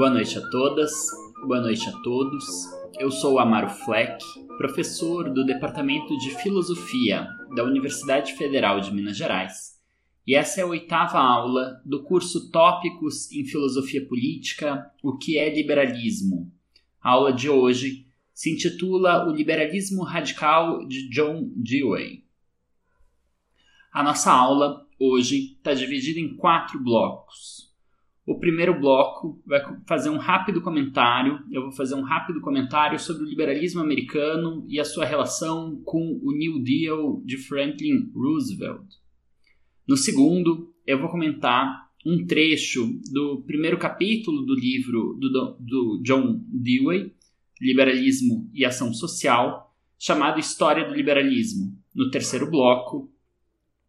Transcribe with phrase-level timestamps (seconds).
[0.00, 0.92] Boa noite a todas,
[1.46, 2.42] boa noite a todos.
[2.98, 4.24] Eu sou Amaro Fleck,
[4.56, 9.78] professor do Departamento de Filosofia da Universidade Federal de Minas Gerais,
[10.26, 15.54] e essa é a oitava aula do curso Tópicos em Filosofia Política: O que é
[15.54, 16.50] liberalismo?
[16.98, 22.24] A aula de hoje se intitula O Liberalismo Radical de John Dewey.
[23.92, 27.69] A nossa aula hoje está dividida em quatro blocos.
[28.30, 31.40] O primeiro bloco vai fazer um rápido comentário.
[31.50, 36.20] Eu vou fazer um rápido comentário sobre o liberalismo americano e a sua relação com
[36.22, 38.86] o New Deal de Franklin Roosevelt.
[39.84, 46.40] No segundo, eu vou comentar um trecho do primeiro capítulo do livro do, do John
[46.46, 47.12] Dewey,
[47.60, 51.76] Liberalismo e Ação Social, chamado História do Liberalismo.
[51.92, 53.12] No terceiro bloco,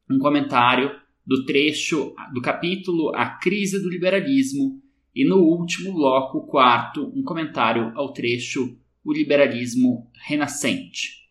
[0.09, 4.81] um comentário do trecho do capítulo A Crise do Liberalismo
[5.13, 11.21] e no último bloco, quarto, um comentário ao trecho O Liberalismo Renascente.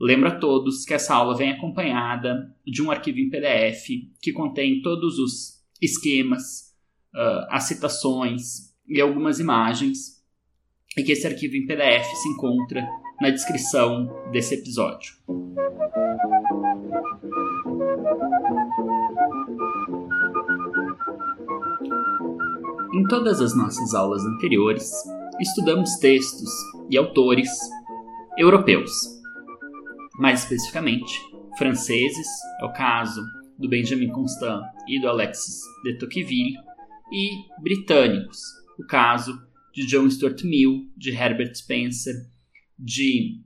[0.00, 3.88] Lembro a todos que essa aula vem acompanhada de um arquivo em PDF
[4.20, 6.74] que contém todos os esquemas,
[7.14, 10.20] uh, as citações e algumas imagens,
[10.96, 12.84] e que esse arquivo em PDF se encontra
[13.20, 15.14] na descrição desse episódio.
[23.02, 24.92] Em todas as nossas aulas anteriores,
[25.40, 26.48] estudamos textos
[26.88, 27.50] e autores
[28.38, 28.92] europeus,
[30.20, 31.12] mais especificamente
[31.58, 32.28] franceses,
[32.60, 33.20] é o caso
[33.58, 36.54] do Benjamin Constant e do Alexis de Tocqueville,
[37.10, 37.30] e
[37.60, 38.38] britânicos,
[38.78, 39.36] o caso
[39.74, 42.14] de John Stuart Mill, de Herbert Spencer,
[42.78, 43.42] de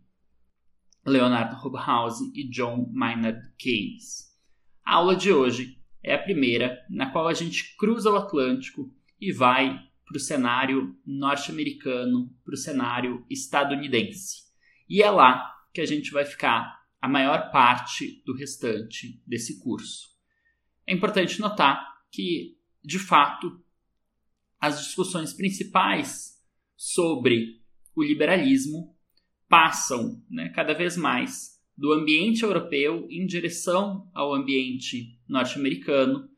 [1.06, 4.26] Leonardo Hobhouse e John Maynard Keynes.
[4.84, 9.32] A aula de hoje é a primeira na qual a gente cruza o Atlântico e
[9.32, 14.44] vai para o cenário norte-americano, para o cenário estadunidense.
[14.88, 20.08] E é lá que a gente vai ficar a maior parte do restante desse curso.
[20.86, 23.62] É importante notar que, de fato,
[24.60, 26.42] as discussões principais
[26.76, 27.60] sobre
[27.94, 28.96] o liberalismo
[29.48, 36.28] passam né, cada vez mais do ambiente europeu em direção ao ambiente norte-americano,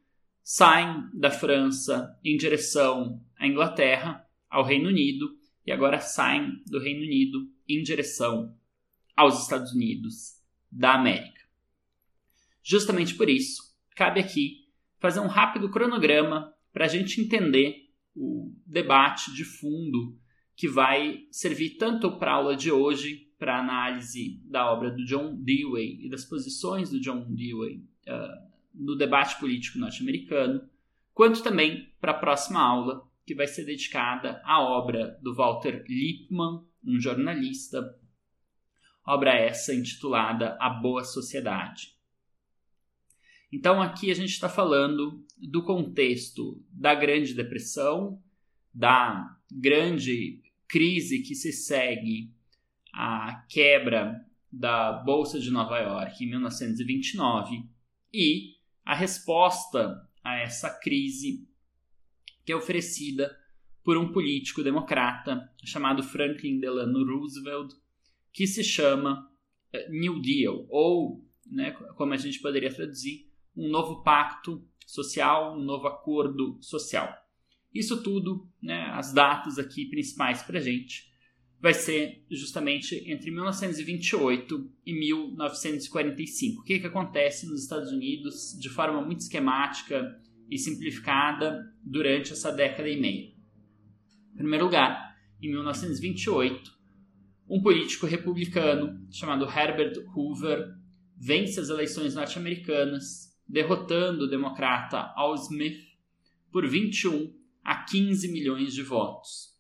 [0.51, 5.37] saem da França em direção à Inglaterra, ao Reino Unido,
[5.67, 8.57] e agora saem do Reino Unido em direção
[9.15, 10.43] aos Estados Unidos
[10.73, 11.43] da América.
[12.63, 13.61] Justamente por isso,
[13.95, 20.19] cabe aqui fazer um rápido cronograma para a gente entender o debate de fundo
[20.57, 25.37] que vai servir tanto para a aula de hoje, para análise da obra do John
[25.43, 28.48] Dewey e das posições do John Dewey uh,
[28.79, 30.69] no debate político norte-americano,
[31.13, 36.65] quanto também para a próxima aula, que vai ser dedicada à obra do Walter Lippmann,
[36.85, 37.95] um jornalista,
[39.05, 41.99] obra essa intitulada A Boa Sociedade.
[43.53, 48.23] Então aqui a gente está falando do contexto da Grande Depressão,
[48.73, 52.33] da grande crise que se segue
[52.93, 57.65] à quebra da Bolsa de Nova York em 1929
[58.13, 58.58] e
[58.89, 61.47] a resposta a essa crise
[62.43, 63.39] que é oferecida
[63.85, 67.75] por um político democrata chamado Franklin Delano Roosevelt,
[68.33, 69.31] que se chama
[69.75, 75.63] eh, New Deal, ou, né, como a gente poderia traduzir, um novo pacto social, um
[75.63, 77.15] novo acordo social.
[77.75, 81.13] Isso tudo, né, as datas aqui principais para gente,
[81.61, 86.61] vai ser justamente entre 1928 e 1945.
[86.61, 90.17] O que, que acontece nos Estados Unidos de forma muito esquemática
[90.49, 93.33] e simplificada durante essa década e meia?
[94.35, 96.79] Em primeiro lugar, em 1928,
[97.49, 100.75] um político republicano chamado Herbert Hoover
[101.17, 105.81] vence as eleições norte-americanas derrotando o democrata Al Smith
[106.53, 107.35] por 21
[107.65, 109.58] a 15 milhões de votos.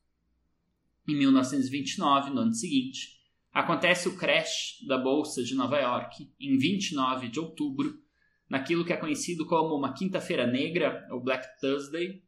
[1.09, 3.19] Em 1929, no ano seguinte,
[3.51, 7.99] acontece o crash da Bolsa de Nova York em 29 de outubro,
[8.47, 12.23] naquilo que é conhecido como uma Quinta-feira Negra, ou Black Thursday,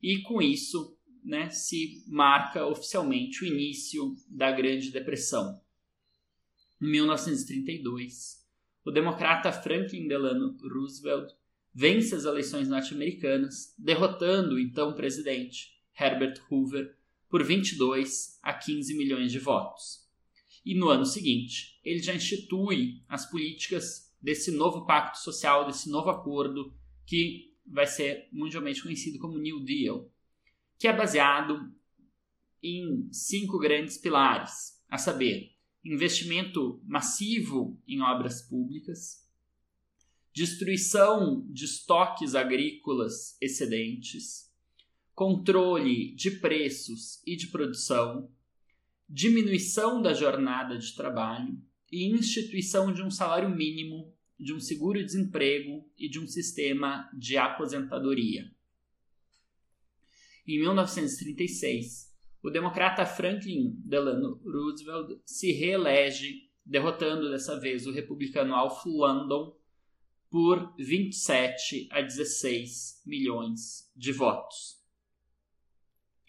[0.00, 5.60] e com isso né, se marca oficialmente o início da Grande Depressão.
[6.80, 8.46] Em 1932,
[8.84, 11.32] o democrata Franklin Delano Roosevelt
[11.74, 16.99] vence as eleições norte-americanas, derrotando o então presidente Herbert Hoover
[17.30, 20.06] por 22 a 15 milhões de votos.
[20.64, 26.10] E no ano seguinte, ele já institui as políticas desse novo pacto social, desse novo
[26.10, 26.74] acordo
[27.06, 30.10] que vai ser mundialmente conhecido como New Deal,
[30.78, 31.72] que é baseado
[32.62, 35.54] em cinco grandes pilares, a saber,
[35.84, 39.26] investimento massivo em obras públicas,
[40.34, 44.49] destruição de estoques agrícolas excedentes,
[45.20, 48.32] controle de preços e de produção,
[49.06, 51.60] diminuição da jornada de trabalho
[51.92, 58.50] e instituição de um salário mínimo, de um seguro-desemprego e de um sistema de aposentadoria.
[60.48, 68.86] Em 1936, o democrata Franklin Delano Roosevelt se reelege, derrotando dessa vez o republicano Alf
[68.86, 69.54] Landon
[70.30, 74.79] por 27 a 16 milhões de votos.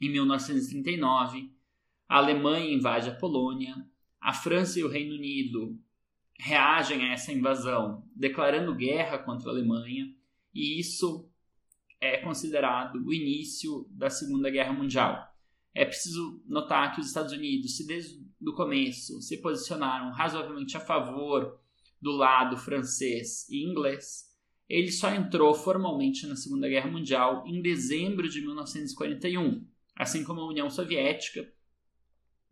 [0.01, 1.53] Em 1939,
[2.09, 3.75] a Alemanha invade a Polônia,
[4.19, 5.80] a França e o Reino Unido
[6.39, 10.12] reagem a essa invasão declarando guerra contra a Alemanha,
[10.51, 11.30] e isso
[12.01, 15.24] é considerado o início da Segunda Guerra Mundial.
[15.71, 20.80] É preciso notar que os Estados Unidos, se desde o começo se posicionaram razoavelmente a
[20.80, 21.59] favor
[22.01, 24.31] do lado francês e inglês,
[24.68, 29.63] ele só entrou formalmente na Segunda Guerra Mundial em dezembro de 1941,
[29.95, 31.51] assim como a União Soviética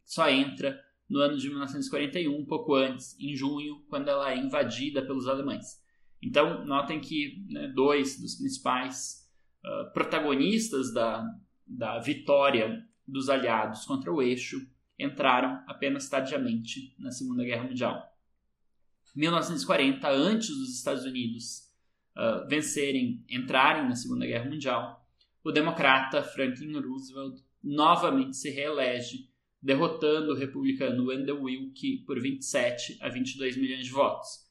[0.06, 5.02] só entra no ano de 1941, um pouco antes, em junho, quando ela é invadida
[5.02, 5.84] pelos alemães.
[6.22, 9.28] Então, notem que né, dois dos principais
[9.64, 11.26] uh, protagonistas da,
[11.66, 14.60] da vitória dos aliados contra o eixo
[14.98, 18.06] entraram apenas tardiamente na Segunda Guerra Mundial.
[19.16, 21.72] 1940, antes dos Estados Unidos
[22.16, 24.99] uh, vencerem, entrarem na Segunda Guerra Mundial,
[25.44, 29.30] o democrata Franklin Roosevelt novamente se reelege,
[29.62, 34.48] derrotando o republicano Wendell Willkie por 27 a 22 milhões de votos.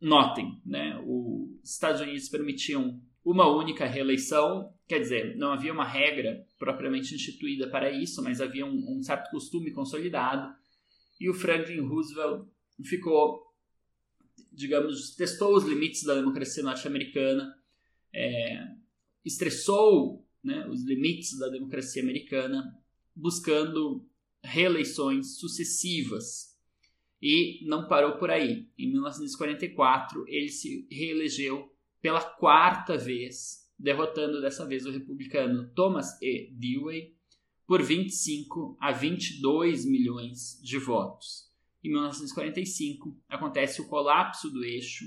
[0.00, 6.46] Notem, né, os Estados Unidos permitiam uma única reeleição, quer dizer, não havia uma regra
[6.58, 10.54] propriamente instituída para isso, mas havia um, um certo costume consolidado,
[11.20, 12.46] e o Franklin Roosevelt
[12.84, 13.48] ficou
[14.52, 17.54] digamos, testou os limites da democracia norte-americana,
[18.12, 18.66] é,
[19.28, 22.76] estressou né, os limites da democracia americana,
[23.14, 24.06] buscando
[24.42, 26.56] reeleições sucessivas.
[27.20, 28.68] E não parou por aí.
[28.78, 36.50] Em 1944, ele se reelegeu pela quarta vez, derrotando dessa vez o republicano Thomas E.
[36.52, 37.16] Dewey
[37.66, 41.48] por 25 a 22 milhões de votos.
[41.82, 45.04] Em 1945, acontece o colapso do eixo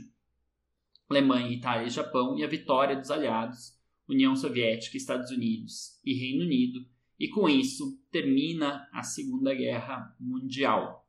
[1.09, 3.77] Alemanha, Itália e Japão e a vitória dos aliados,
[4.11, 6.85] União Soviética, Estados Unidos e Reino Unido,
[7.19, 11.07] e com isso termina a Segunda Guerra Mundial.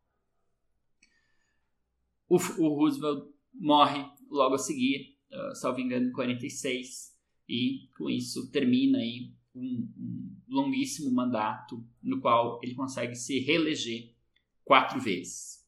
[2.28, 7.16] O, o Roosevelt morre logo a seguir, uh, salvo engano, em 46,
[7.48, 14.14] e com isso termina aí um, um longuíssimo mandato no qual ele consegue se reeleger
[14.64, 15.66] quatro vezes.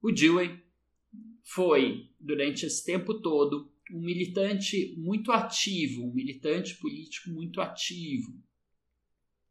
[0.00, 0.62] O Dewey
[1.42, 8.32] foi, durante esse tempo todo, um militante muito ativo, um militante político muito ativo.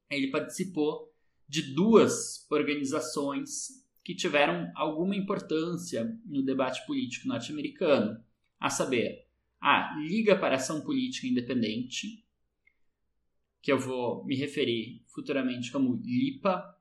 [0.10, 1.14] Ele participou
[1.48, 8.24] de duas organizações que tiveram alguma importância no debate político norte-americano,
[8.60, 9.28] a saber,
[9.60, 12.26] a Liga para Ação Política Independente,
[13.62, 16.76] que eu vou me referir futuramente como LIPA,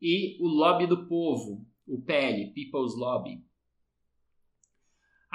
[0.00, 3.42] e o Lobby do Povo, o PL, People's Lobby.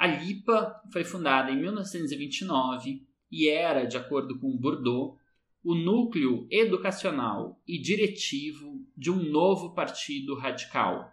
[0.04, 5.18] A LIPA foi fundada em 1929 e era, de acordo com Bourdieu,
[5.62, 11.10] o núcleo educacional e diretivo de um novo partido radical.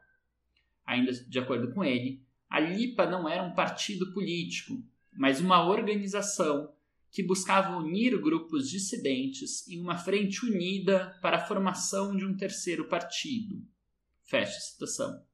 [0.86, 4.84] Ainda de acordo com ele, a LIPA não era um partido político,
[5.14, 6.74] mas uma organização
[7.10, 12.90] que buscava unir grupos dissidentes em uma frente unida para a formação de um terceiro
[12.90, 13.66] partido.
[14.22, 15.31] Fecha a citação.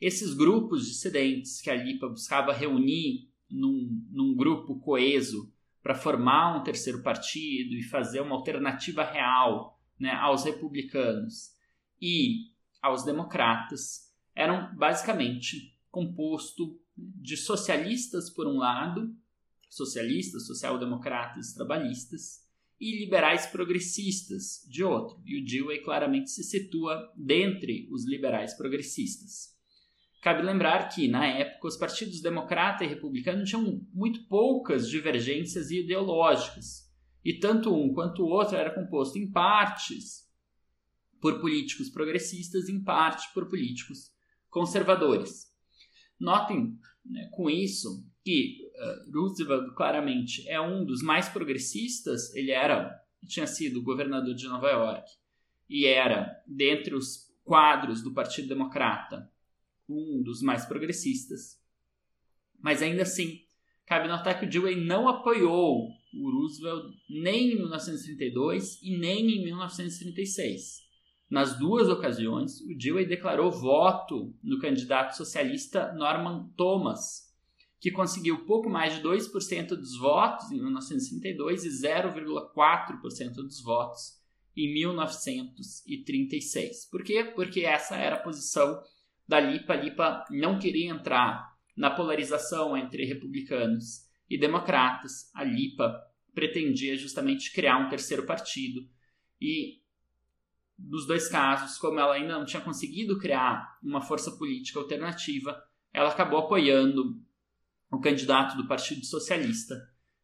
[0.00, 6.64] Esses grupos dissidentes que a Lipa buscava reunir num, num grupo coeso para formar um
[6.64, 11.54] terceiro partido e fazer uma alternativa real né, aos republicanos
[12.00, 12.50] e
[12.82, 19.16] aos democratas eram basicamente composto de socialistas por um lado
[19.68, 22.46] socialistas, social-democratas, trabalhistas,
[22.80, 25.20] e liberais progressistas, de outro.
[25.24, 29.55] E o Dewey claramente se situa dentre os liberais progressistas.
[30.26, 36.92] Cabe lembrar que, na época, os partidos democrata e republicano tinham muito poucas divergências ideológicas,
[37.24, 40.28] e tanto um quanto o outro era composto em partes
[41.20, 44.10] por políticos progressistas em parte por políticos
[44.50, 45.46] conservadores.
[46.18, 53.00] Notem né, com isso que uh, Roosevelt claramente é um dos mais progressistas, ele era
[53.24, 55.08] tinha sido governador de Nova York
[55.70, 59.30] e era, dentre os quadros do Partido Democrata,
[59.88, 61.58] um dos mais progressistas.
[62.60, 63.40] Mas ainda assim,
[63.86, 69.44] cabe notar que o Dewey não apoiou o Roosevelt nem em 1932 e nem em
[69.44, 70.84] 1936.
[71.28, 77.34] Nas duas ocasiões, o Dewey declarou voto no candidato socialista Norman Thomas,
[77.80, 84.16] que conseguiu pouco mais de 2% dos votos em 1932 e 0,4% dos votos
[84.56, 86.88] em 1936.
[86.90, 87.24] Por quê?
[87.24, 88.80] Porque essa era a posição
[89.26, 89.74] da Lipa.
[89.74, 95.30] Lipa não queria entrar na polarização entre republicanos e democratas.
[95.34, 96.00] A Lipa
[96.34, 98.88] pretendia justamente criar um terceiro partido
[99.40, 99.80] e
[100.78, 106.10] nos dois casos, como ela ainda não tinha conseguido criar uma força política alternativa, ela
[106.10, 107.18] acabou apoiando
[107.90, 109.74] o candidato do Partido Socialista,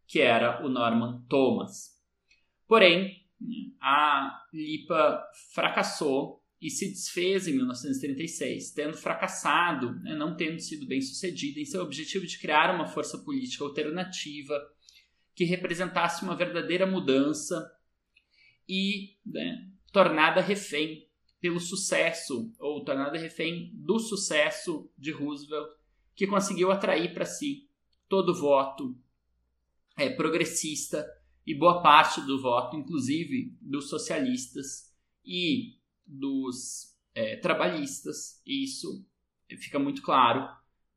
[0.06, 1.98] que era o Norman Thomas.
[2.68, 3.24] Porém,
[3.80, 5.22] a Lipa
[5.54, 11.64] fracassou e se desfez em 1936, tendo fracassado, né, não tendo sido bem sucedida em
[11.64, 14.54] seu objetivo de criar uma força política alternativa
[15.34, 17.68] que representasse uma verdadeira mudança
[18.68, 21.08] e né, tornada refém
[21.40, 25.68] pelo sucesso, ou tornada refém do sucesso de Roosevelt,
[26.14, 27.68] que conseguiu atrair para si
[28.08, 28.96] todo o voto
[29.96, 31.04] é, progressista
[31.44, 35.81] e boa parte do voto, inclusive dos socialistas e
[36.12, 38.40] dos é, trabalhistas.
[38.46, 39.06] E isso
[39.58, 40.48] fica muito claro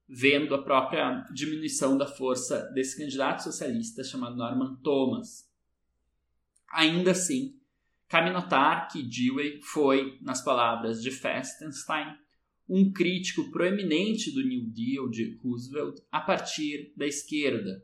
[0.07, 5.49] vendo a própria diminuição da força desse candidato socialista chamado Norman Thomas.
[6.71, 7.59] Ainda assim,
[8.07, 12.15] Cabe notar que Dewey foi, nas palavras de Festenstein,
[12.69, 17.83] um crítico proeminente do New Deal de Roosevelt a partir da esquerda.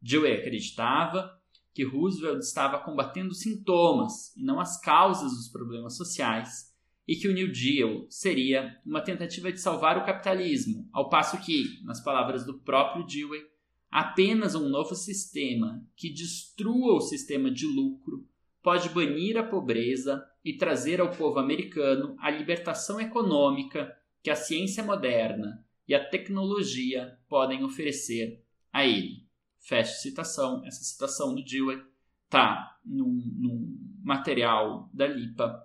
[0.00, 1.40] Dewey acreditava
[1.74, 6.72] que Roosevelt estava combatendo sintomas e não as causas dos problemas sociais,
[7.06, 11.80] e que o New Deal seria uma tentativa de salvar o capitalismo, ao passo que,
[11.84, 13.42] nas palavras do próprio Dewey,
[13.90, 18.26] apenas um novo sistema que destrua o sistema de lucro
[18.62, 24.84] pode banir a pobreza e trazer ao povo americano a libertação econômica que a ciência
[24.84, 29.26] moderna e a tecnologia podem oferecer a ele.
[29.62, 30.64] Fecha citação.
[30.66, 31.82] Essa citação do Dewey
[32.24, 35.64] está num, num material da Lipa,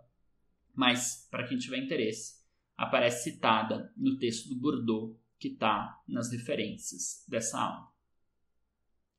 [0.73, 2.37] mas para quem tiver interesse,
[2.77, 7.87] aparece citada no texto do Bordeaux, que está nas referências dessa aula.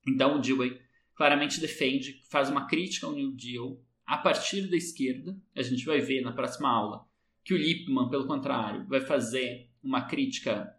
[0.07, 0.81] Então, o Dewey
[1.15, 5.37] claramente defende, faz uma crítica ao New Deal a partir da esquerda.
[5.57, 7.05] A gente vai ver na próxima aula
[7.43, 10.78] que o Lippmann, pelo contrário, vai fazer uma crítica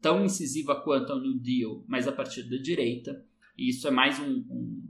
[0.00, 3.24] tão incisiva quanto ao New Deal, mas a partir da direita.
[3.56, 4.82] E isso é mais um, um,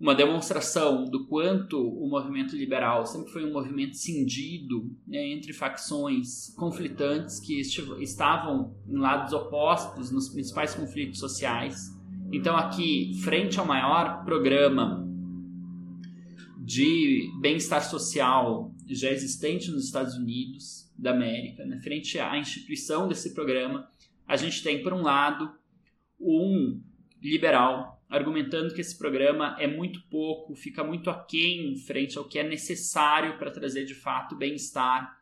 [0.00, 6.54] uma demonstração do quanto o movimento liberal sempre foi um movimento cindido né, entre facções
[6.56, 11.92] conflitantes que estavam em lados opostos nos principais conflitos sociais
[12.32, 15.06] então, aqui, frente ao maior programa
[16.58, 21.80] de bem-estar social já existente nos Estados Unidos da América, né?
[21.80, 23.88] frente à instituição desse programa,
[24.26, 25.52] a gente tem, por um lado,
[26.20, 26.80] um
[27.20, 32.42] liberal argumentando que esse programa é muito pouco, fica muito aquém frente ao que é
[32.42, 35.18] necessário para trazer de fato bem-estar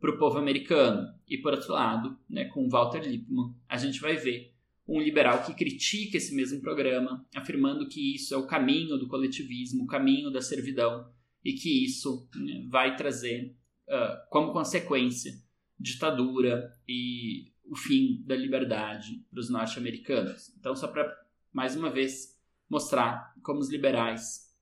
[0.00, 1.14] para o povo americano.
[1.28, 4.52] E por outro lado, né, com Walter Lippmann, a gente vai ver
[4.86, 9.84] um liberal que critica esse mesmo programa, afirmando que isso é o caminho do coletivismo,
[9.84, 11.08] o caminho da servidão,
[11.44, 13.54] e que isso né, vai trazer
[13.88, 15.32] uh, como consequência
[15.78, 20.54] ditadura e o fim da liberdade para os norte-americanos.
[20.58, 21.14] Então, só para
[21.52, 22.36] mais uma vez
[22.68, 24.54] mostrar como os liberais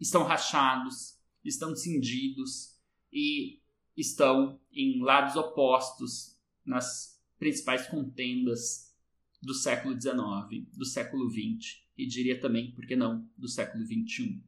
[0.00, 2.78] estão rachados, estão cindidos
[3.12, 3.60] e
[3.96, 8.92] estão em lados opostos nas principais contendas
[9.40, 14.42] do século XIX, do século XX e diria também, por que não, do século XXI.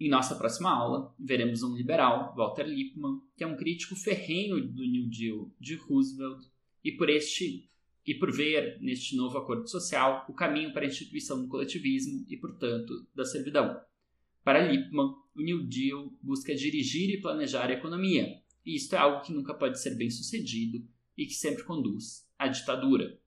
[0.00, 4.84] Em nossa próxima aula, veremos um liberal, Walter Lippmann, que é um crítico ferrenho do
[4.84, 6.46] New Deal de Roosevelt
[6.84, 7.68] e por este
[8.06, 12.36] e por ver neste novo acordo social o caminho para a instituição do coletivismo e,
[12.36, 13.78] portanto, da servidão.
[14.44, 19.22] Para Lippmann, o New Deal busca dirigir e planejar a economia, e isto é algo
[19.22, 20.86] que nunca pode ser bem sucedido
[21.16, 23.20] e que sempre conduz à ditadura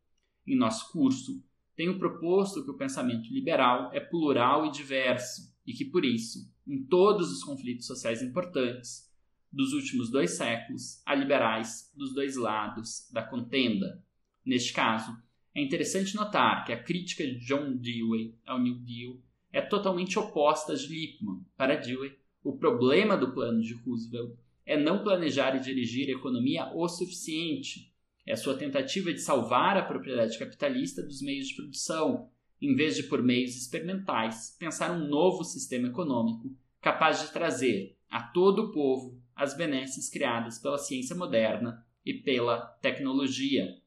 [0.48, 1.44] em nosso curso,
[1.76, 6.84] tenho proposto que o pensamento liberal é plural e diverso e que, por isso, em
[6.84, 9.10] todos os conflitos sociais importantes
[9.52, 14.02] dos últimos dois séculos, há liberais dos dois lados da contenda.
[14.46, 15.16] Neste caso,
[15.54, 19.20] é interessante notar que a crítica de John Dewey ao New Deal
[19.52, 21.46] é totalmente oposta de Lippmann.
[21.58, 26.72] Para Dewey, o problema do plano de Roosevelt é não planejar e dirigir a economia
[26.74, 27.92] o suficiente.
[28.26, 32.30] É a sua tentativa de salvar a propriedade capitalista dos meios de produção,
[32.62, 38.22] em vez de, por meios experimentais, pensar um novo sistema econômico capaz de trazer a
[38.22, 43.78] todo o povo as benesses criadas pela ciência moderna e pela tecnologia.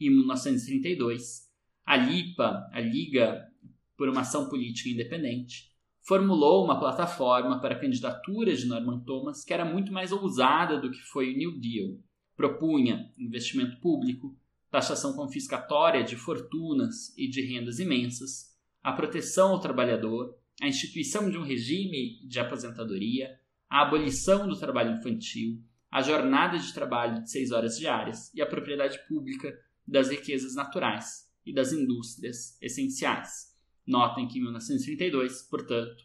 [0.00, 1.48] Em 1932,
[1.84, 3.48] a LIPA, a Liga
[3.96, 9.54] por uma Ação Política Independente, formulou uma plataforma para a candidatura de Norman Thomas que
[9.54, 11.98] era muito mais ousada do que foi o New Deal.
[12.36, 14.36] Propunha investimento público,
[14.72, 21.36] taxação confiscatória de fortunas e de rendas imensas, a proteção ao trabalhador, a instituição de
[21.36, 23.38] um regime de aposentadoria,
[23.68, 28.46] a abolição do trabalho infantil, a jornada de trabalho de seis horas diárias e a
[28.46, 29.54] propriedade pública
[29.86, 33.54] das riquezas naturais e das indústrias essenciais.
[33.86, 36.02] Notem que em 1932, portanto,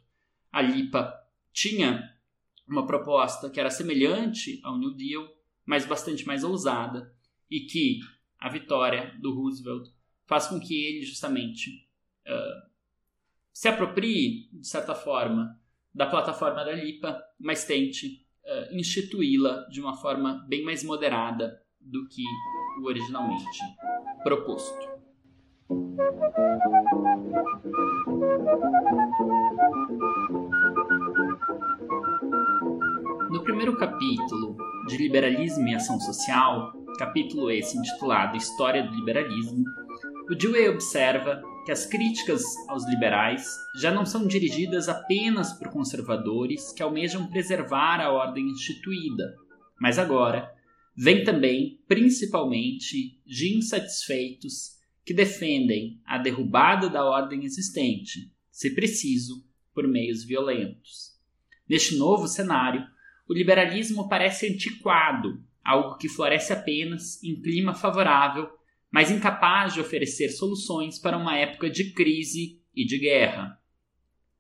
[0.52, 1.14] a LIPA
[1.54, 2.04] tinha
[2.68, 5.26] uma proposta que era semelhante ao New Deal,
[5.66, 7.16] mas bastante mais ousada,
[7.50, 8.00] e que
[8.40, 9.90] a vitória do Roosevelt
[10.26, 11.88] faz com que ele justamente
[12.28, 12.68] uh,
[13.52, 15.60] se aproprie, de certa forma,
[15.94, 22.08] da plataforma da LIPA, mas tente uh, instituí-la de uma forma bem mais moderada do
[22.08, 22.22] que
[22.82, 23.60] o originalmente
[24.24, 24.98] proposto.
[33.32, 34.56] No primeiro capítulo
[34.88, 39.64] de Liberalismo e Ação Social, capítulo esse intitulado História do Liberalismo,
[40.30, 43.46] o Dewey observa que as críticas aos liberais
[43.80, 49.36] já não são dirigidas apenas por conservadores que almejam preservar a ordem instituída,
[49.80, 50.52] mas agora
[50.96, 59.88] vem também, principalmente, de insatisfeitos que defendem a derrubada da ordem existente, se preciso, por
[59.88, 61.16] meios violentos.
[61.70, 62.84] Neste novo cenário,
[63.30, 68.50] o liberalismo parece antiquado, algo que floresce apenas em clima favorável,
[68.90, 73.60] mas incapaz de oferecer soluções para uma época de crise e de guerra.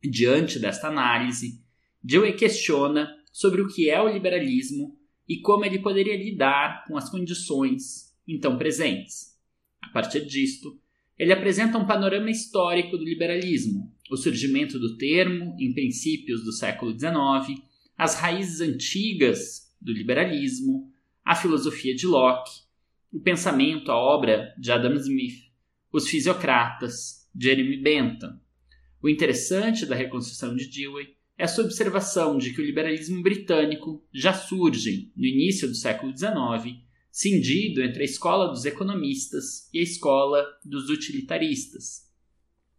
[0.01, 1.61] Diante desta análise,
[2.01, 7.09] Dewey questiona sobre o que é o liberalismo e como ele poderia lidar com as
[7.09, 9.37] condições então presentes.
[9.81, 10.79] A partir disto,
[11.19, 16.97] ele apresenta um panorama histórico do liberalismo, o surgimento do termo em princípios do século
[16.97, 17.61] XIX,
[17.97, 20.89] as raízes antigas do liberalismo,
[21.27, 22.61] a filosofia de Locke,
[23.11, 25.51] o pensamento, a obra de Adam Smith,
[25.91, 28.39] os fisiocratas, Jeremy Bentham.
[29.03, 34.01] O interessante da reconstrução de Dewey é a sua observação de que o liberalismo britânico
[34.13, 36.77] já surge no início do século XIX,
[37.11, 42.09] cindido entre a escola dos economistas e a escola dos utilitaristas.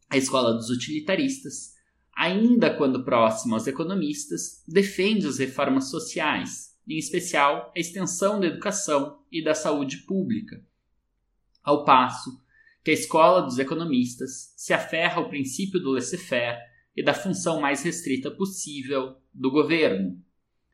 [0.08, 1.74] A escola dos utilitaristas,
[2.16, 9.22] ainda quando próxima aos economistas, defende as reformas sociais, em especial a extensão da educação
[9.30, 10.64] e da saúde pública.
[11.62, 12.42] Ao passo
[12.82, 16.58] que a escola dos economistas se aferra ao princípio do laissez-faire
[16.96, 20.18] e da função mais restrita possível do governo.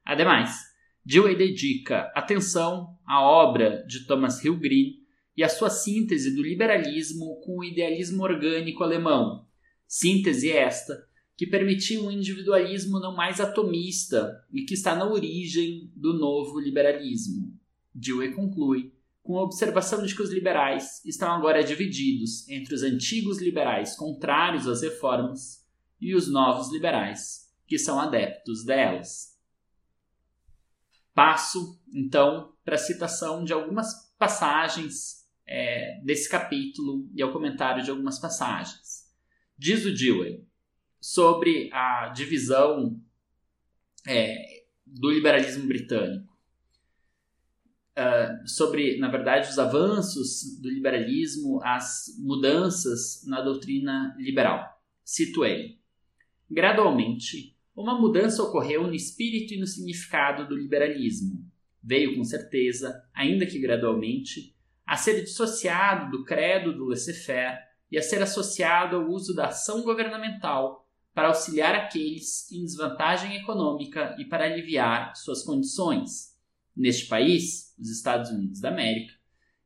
[0.05, 0.57] Ademais,
[1.05, 5.05] Dewey dedica atenção à obra de Thomas Hill Green
[5.37, 9.46] e à sua síntese do liberalismo com o idealismo orgânico alemão.
[9.87, 10.94] Síntese esta
[11.37, 17.59] que permitia um individualismo não mais atomista e que está na origem do novo liberalismo.
[17.92, 18.92] Dewey conclui
[19.23, 24.68] com a observação de que os liberais estão agora divididos entre os antigos liberais contrários
[24.68, 25.66] às reformas
[26.01, 29.35] e os novos liberais, que são adeptos delas.
[31.14, 37.90] Passo, então, para a citação de algumas passagens é, desse capítulo e ao comentário de
[37.90, 39.11] algumas passagens.
[39.57, 40.47] Diz o Dewey
[41.05, 42.99] sobre a divisão
[44.09, 46.33] é, do liberalismo britânico.
[47.93, 54.67] Uh, sobre, na verdade, os avanços do liberalismo, as mudanças na doutrina liberal.
[55.05, 55.79] Cito ele.
[56.51, 61.47] Gradualmente, uma mudança ocorreu no espírito e no significado do liberalismo.
[61.83, 67.59] Veio com certeza, ainda que gradualmente, a ser dissociado do credo do laissez-faire
[67.93, 70.84] e a ser associado ao uso da ação governamental
[71.14, 76.35] para auxiliar aqueles em desvantagem econômica e para aliviar suas condições.
[76.77, 79.14] Neste país, os Estados Unidos da América,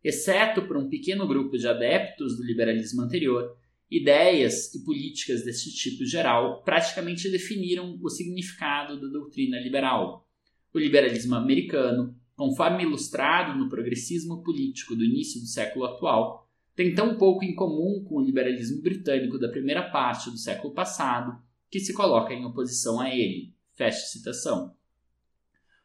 [0.04, 3.56] exceto por um pequeno grupo de adeptos do liberalismo anterior,
[3.90, 10.28] Ideias e políticas desse tipo geral praticamente definiram o significado da doutrina liberal.
[10.74, 16.47] O liberalismo americano, conforme ilustrado no progressismo político do início do século atual,
[16.78, 21.36] tem tão pouco em comum com o liberalismo britânico da primeira parte do século passado
[21.68, 23.52] que se coloca em oposição a ele.
[23.74, 24.76] Fecha citação.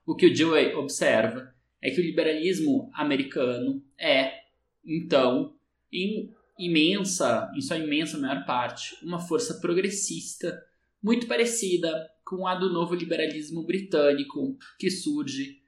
[0.06, 1.52] O que o Dewey observa
[1.82, 4.34] é que o liberalismo americano é,
[4.86, 5.56] então,
[5.92, 10.64] em imensa, em sua imensa maior parte, uma força progressista
[11.02, 15.63] muito parecida com a do novo liberalismo britânico que surge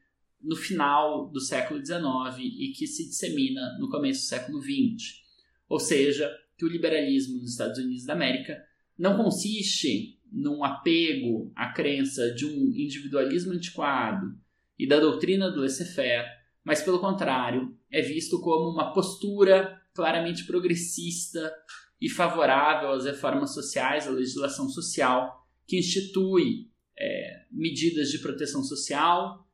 [0.46, 5.24] no final do século XIX e que se dissemina no começo do século XX.
[5.68, 8.58] Ou seja, que o liberalismo nos Estados Unidos da América
[8.98, 14.38] não consiste num apego à crença de um individualismo antiquado
[14.78, 16.28] e da doutrina do laissez-faire,
[16.64, 21.54] mas pelo contrário, é visto como uma postura claramente progressista
[22.00, 29.45] e favorável às reformas sociais, à legislação social, que institui é, medidas de proteção social,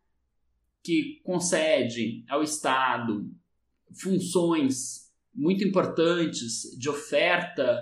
[0.83, 3.29] que concede ao Estado
[3.93, 7.79] funções muito importantes de oferta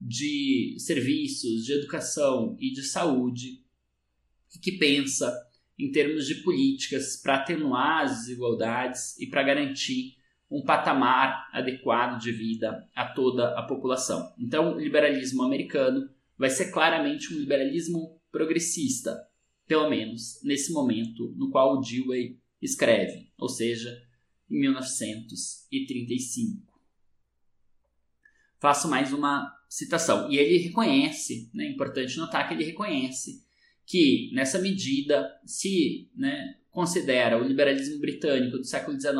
[0.00, 3.62] de serviços, de educação e de saúde,
[4.54, 5.32] e que pensa
[5.78, 10.16] em termos de políticas para atenuar as desigualdades e para garantir
[10.50, 14.34] um patamar adequado de vida a toda a população.
[14.38, 19.16] Então, o liberalismo americano vai ser claramente um liberalismo progressista,
[19.70, 24.02] pelo menos nesse momento no qual o Dewey escreve, ou seja,
[24.50, 26.76] em 1935.
[28.58, 30.28] Faço mais uma citação.
[30.28, 33.46] E ele reconhece, né, é importante notar que ele reconhece
[33.86, 39.14] que, nessa medida, se né, considera o liberalismo britânico do século XIX,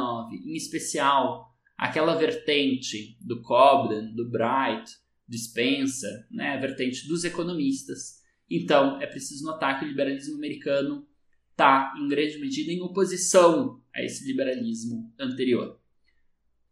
[0.45, 4.91] em especial aquela vertente do Cobden, do Bright,
[5.29, 8.20] do Spencer, né, a vertente dos economistas,
[8.51, 11.07] então é preciso notar que o liberalismo americano
[11.51, 15.79] está, em grande medida, em oposição a esse liberalismo anterior.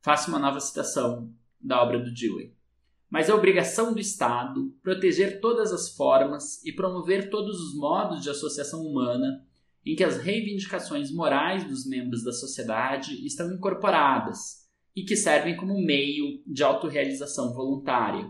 [0.00, 2.54] Faço uma nova citação da obra do Dewey.
[3.10, 8.30] Mas é obrigação do Estado proteger todas as formas e promover todos os modos de
[8.30, 9.44] associação humana
[9.84, 15.80] em que as reivindicações morais dos membros da sociedade estão incorporadas e que servem como
[15.80, 18.28] meio de autorrealização voluntária.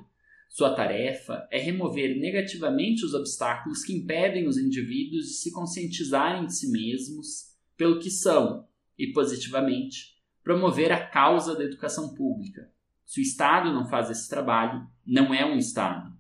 [0.49, 6.57] Sua tarefa é remover negativamente os obstáculos que impedem os indivíduos de se conscientizarem de
[6.57, 8.67] si mesmos pelo que são
[8.99, 12.73] e, positivamente, promover a causa da educação pública.
[13.05, 16.17] Se o Estado não faz esse trabalho, não é um Estado.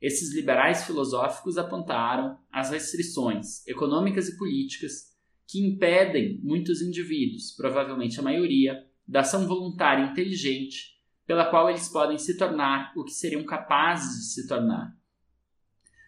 [0.00, 5.10] Esses liberais filosóficos apontaram as restrições econômicas e políticas
[5.46, 10.99] que impedem muitos indivíduos, provavelmente a maioria, da ação voluntária inteligente
[11.30, 14.92] pela qual eles podem se tornar o que seriam capazes de se tornar.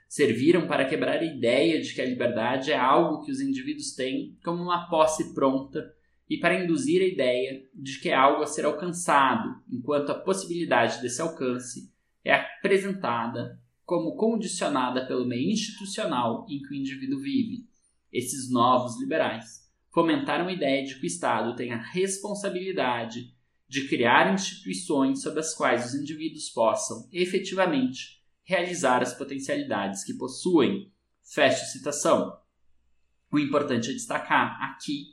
[0.09, 4.37] Serviram para quebrar a ideia de que a liberdade é algo que os indivíduos têm
[4.45, 5.95] como uma posse pronta
[6.29, 11.01] e para induzir a ideia de que é algo a ser alcançado, enquanto a possibilidade
[11.01, 11.89] desse alcance
[12.25, 17.65] é apresentada como condicionada pelo meio institucional em que o indivíduo vive.
[18.13, 23.33] Esses novos liberais fomentaram a ideia de que o Estado tem a responsabilidade
[23.73, 30.93] de criar instituições sob as quais os indivíduos possam, efetivamente, realizar as potencialidades que possuem.
[31.25, 32.37] Fecha citação.
[33.33, 35.07] O importante é destacar aqui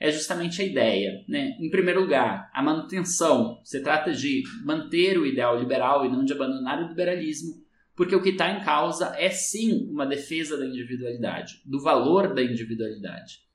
[0.00, 1.24] é justamente a ideia.
[1.28, 1.58] Né?
[1.60, 3.60] Em primeiro lugar, a manutenção.
[3.62, 8.22] Se trata de manter o ideal liberal e não de abandonar o liberalismo porque o
[8.22, 13.45] que está em causa é sim uma defesa da individualidade, do valor da individualidade.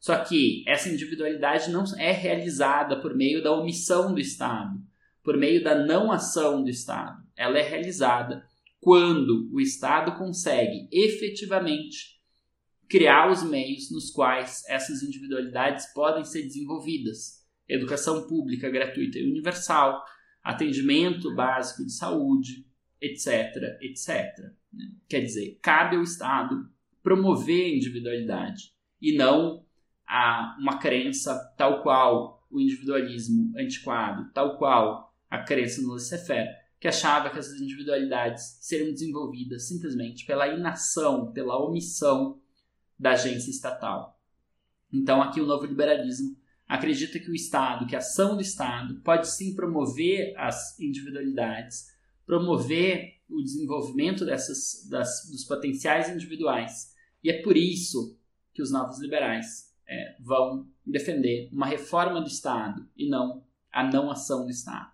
[0.00, 4.80] Só que essa individualidade não é realizada por meio da omissão do Estado,
[5.22, 7.22] por meio da não ação do Estado.
[7.36, 8.42] Ela é realizada
[8.80, 12.18] quando o Estado consegue efetivamente
[12.88, 17.46] criar os meios nos quais essas individualidades podem ser desenvolvidas.
[17.68, 20.02] Educação pública gratuita e universal,
[20.42, 22.66] atendimento básico de saúde,
[23.00, 24.08] etc, etc.
[24.72, 24.86] Né?
[25.06, 26.68] Quer dizer, cabe ao Estado
[27.02, 29.64] promover a individualidade e não
[30.10, 36.88] a uma crença tal qual o individualismo antiquado, tal qual a crença no laissez-faire, que
[36.88, 42.40] achava que essas individualidades seriam desenvolvidas simplesmente pela inação, pela omissão
[42.98, 44.18] da agência estatal.
[44.92, 49.28] Então, aqui o novo liberalismo acredita que o Estado, que a ação do Estado, pode
[49.28, 51.86] sim promover as individualidades,
[52.26, 56.92] promover o desenvolvimento dessas, das, dos potenciais individuais.
[57.22, 58.18] E é por isso
[58.52, 64.10] que os novos liberais é, vão defender uma reforma do Estado e não a não
[64.10, 64.90] ação do Estado.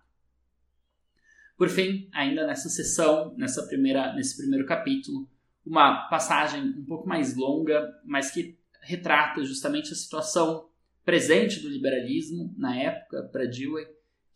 [1.55, 5.29] Por fim, ainda nessa sessão, nessa primeira, nesse primeiro capítulo,
[5.65, 10.69] uma passagem um pouco mais longa, mas que retrata justamente a situação
[11.03, 13.87] presente do liberalismo na época para Dewey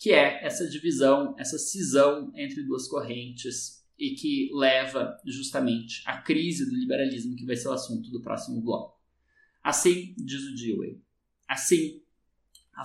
[0.02, 6.66] que é essa divisão, essa cisão entre duas correntes e que leva justamente à crise
[6.66, 9.00] do liberalismo, que vai ser o assunto do próximo bloco.
[9.64, 11.00] Assim, diz o Dewey,
[11.48, 12.02] assim,
[12.74, 12.84] a,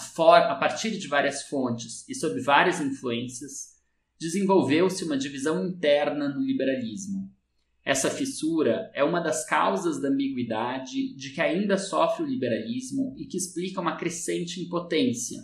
[0.53, 3.77] a partir de várias fontes e sob várias influências,
[4.19, 7.31] desenvolveu-se uma divisão interna no liberalismo.
[7.85, 13.27] Essa fissura é uma das causas da ambiguidade de que ainda sofre o liberalismo e
[13.27, 15.41] que explica uma crescente impotência.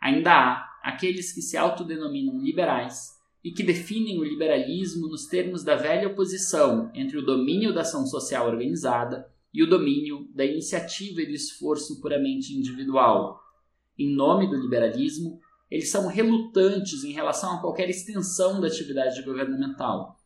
[0.00, 5.76] Ainda há aqueles que se autodenominam liberais e que definem o liberalismo nos termos da
[5.76, 11.26] velha oposição entre o domínio da ação social organizada e o domínio da iniciativa e
[11.26, 13.40] do esforço puramente individual.
[13.98, 20.16] Em nome do liberalismo, eles são relutantes em relação a qualquer extensão da atividade governamental.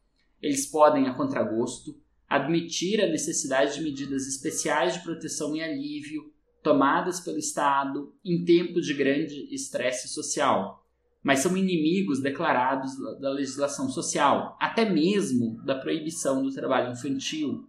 [0.42, 6.30] Eles podem, a contragosto, admitir a necessidade de medidas especiais de proteção e alívio
[6.62, 10.84] tomadas pelo Estado em tempos de grande estresse social,
[11.22, 17.66] mas são inimigos declarados da legislação social, até mesmo da proibição do trabalho infantil,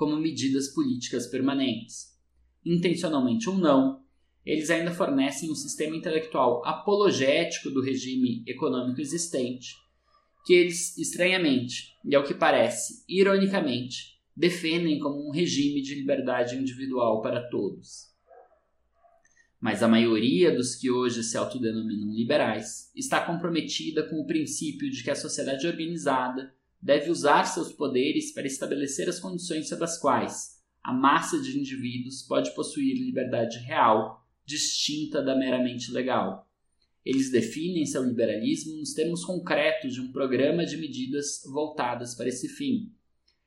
[0.00, 2.18] como medidas políticas permanentes.
[2.64, 4.02] Intencionalmente ou não,
[4.46, 9.76] eles ainda fornecem um sistema intelectual apologético do regime econômico existente,
[10.46, 17.20] que eles, estranhamente, e ao que parece, ironicamente, defendem como um regime de liberdade individual
[17.20, 18.06] para todos.
[19.60, 25.04] Mas a maioria dos que hoje se autodenominam liberais está comprometida com o princípio de
[25.04, 30.60] que a sociedade organizada deve usar seus poderes para estabelecer as condições sob as quais
[30.82, 36.48] a massa de indivíduos pode possuir liberdade real distinta da meramente legal.
[37.04, 42.48] Eles definem seu liberalismo nos termos concretos de um programa de medidas voltadas para esse
[42.48, 42.92] fim.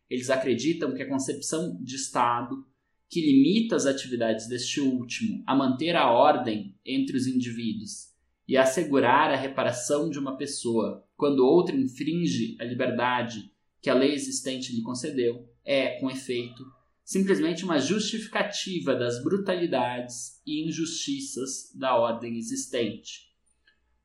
[0.10, 2.65] Eles acreditam que a concepção de Estado,
[3.10, 8.12] que limita as atividades deste último a manter a ordem entre os indivíduos
[8.48, 13.93] e a assegurar a reparação de uma pessoa quando outra infringe a liberdade que a
[13.93, 16.63] lei existente lhe concedeu, é, com efeito,
[17.04, 23.34] simplesmente uma justificativa das brutalidades e injustiças da ordem existente.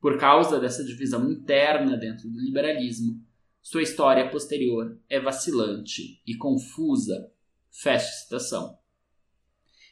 [0.01, 3.25] Por causa dessa divisão interna dentro do liberalismo,
[3.61, 7.31] sua história posterior é vacilante e confusa.
[7.71, 8.79] Fecha citação.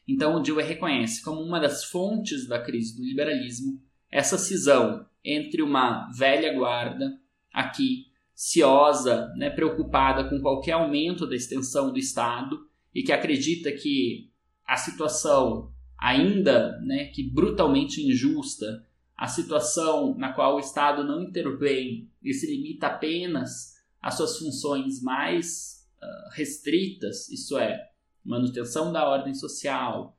[0.08, 6.08] Então, Dewey reconhece como uma das fontes da crise do liberalismo essa cisão entre uma
[6.12, 7.18] velha guarda,
[7.52, 14.30] aqui ciosa, né, preocupada com qualquer aumento da extensão do Estado, e que acredita que
[14.64, 18.86] a situação ainda né, que brutalmente injusta,
[19.16, 25.02] a situação na qual o Estado não intervém e se limita apenas às suas funções
[25.02, 27.88] mais uh, restritas, isso é,
[28.22, 30.18] manutenção da ordem social,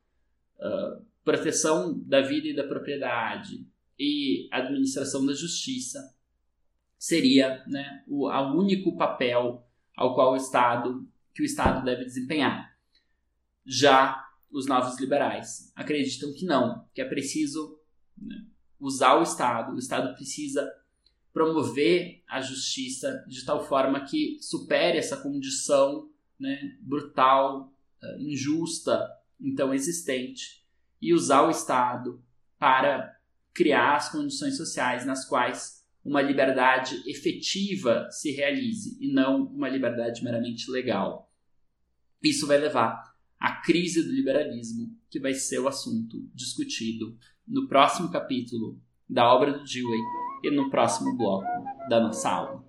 [0.58, 3.67] uh, proteção da vida e da propriedade
[3.98, 6.14] e administração da justiça,
[6.98, 12.76] seria né, o a único papel ao qual o Estado que o Estado deve desempenhar.
[13.64, 17.78] Já os novos liberais acreditam que não, que é preciso
[18.16, 18.44] né,
[18.80, 20.68] usar o Estado, o Estado precisa
[21.32, 29.08] promover a justiça de tal forma que supere essa condição né, brutal, eh, injusta,
[29.40, 30.64] então existente,
[31.00, 32.22] e usar o Estado
[32.58, 33.17] para
[33.58, 40.22] criar as condições sociais nas quais uma liberdade efetiva se realize e não uma liberdade
[40.22, 41.28] meramente legal.
[42.22, 43.02] Isso vai levar
[43.36, 47.18] à crise do liberalismo, que vai ser o assunto discutido
[47.48, 50.00] no próximo capítulo da obra do Dewey
[50.44, 51.48] e no próximo bloco
[51.88, 52.64] da nossa aula.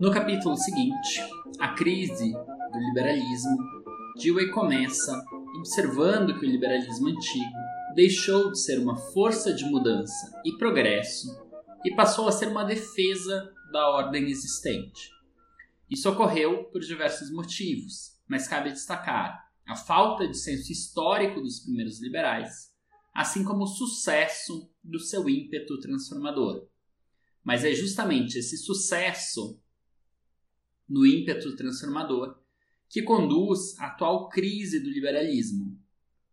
[0.00, 1.20] No capítulo seguinte,
[1.58, 3.58] a crise do liberalismo,
[4.16, 5.22] Dewey começa
[5.58, 7.52] observando que o liberalismo antigo
[7.94, 11.28] deixou de ser uma força de mudança e progresso
[11.84, 15.10] e passou a ser uma defesa da ordem existente.
[15.90, 22.00] Isso ocorreu por diversos motivos, mas cabe destacar a falta de senso histórico dos primeiros
[22.00, 22.74] liberais,
[23.14, 26.66] assim como o sucesso do seu ímpeto transformador.
[27.44, 29.60] Mas é justamente esse sucesso
[30.90, 32.36] no ímpeto transformador
[32.88, 35.80] que conduz à atual crise do liberalismo.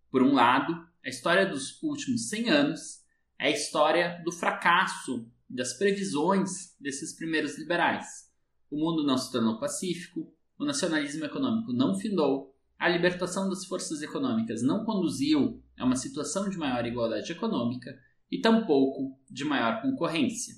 [0.10, 0.74] Por um lado,
[1.06, 3.04] a história dos últimos 100 anos
[3.38, 8.32] é a história do fracasso das previsões desses primeiros liberais.
[8.72, 14.02] O mundo não se tornou pacífico, o nacionalismo econômico não findou, a libertação das forças
[14.02, 17.98] econômicas não conduziu a uma situação de maior igualdade econômica
[18.32, 20.56] e tampouco de maior concorrência.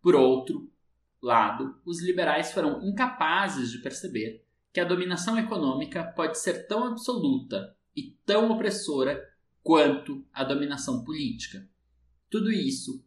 [0.00, 0.70] Por outro,
[1.24, 7.76] lado, os liberais foram incapazes de perceber que a dominação econômica pode ser tão absoluta
[7.96, 9.22] e tão opressora
[9.62, 11.66] quanto a dominação política.
[12.28, 13.04] Tudo isso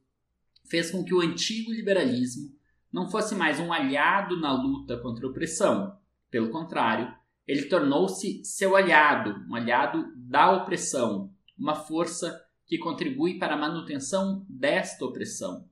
[0.66, 2.56] fez com que o antigo liberalismo
[2.92, 5.98] não fosse mais um aliado na luta contra a opressão.
[6.32, 7.14] Pelo contrário,
[7.46, 14.46] ele tornou-se seu aliado, um aliado da opressão, uma força que contribui para a manutenção
[14.50, 15.70] desta opressão.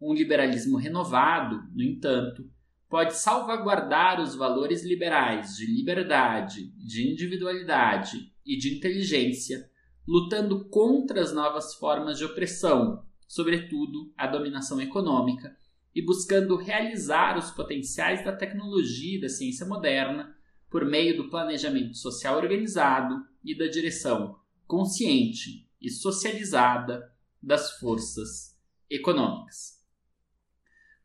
[0.00, 2.48] Um liberalismo renovado, no entanto,
[2.88, 9.70] pode salvaguardar os valores liberais de liberdade, de individualidade e de inteligência,
[10.06, 15.56] lutando contra as novas formas de opressão, sobretudo a dominação econômica,
[15.94, 20.36] e buscando realizar os potenciais da tecnologia e da ciência moderna
[20.70, 28.56] por meio do planejamento social organizado e da direção consciente e socializada das forças
[28.90, 29.75] econômicas.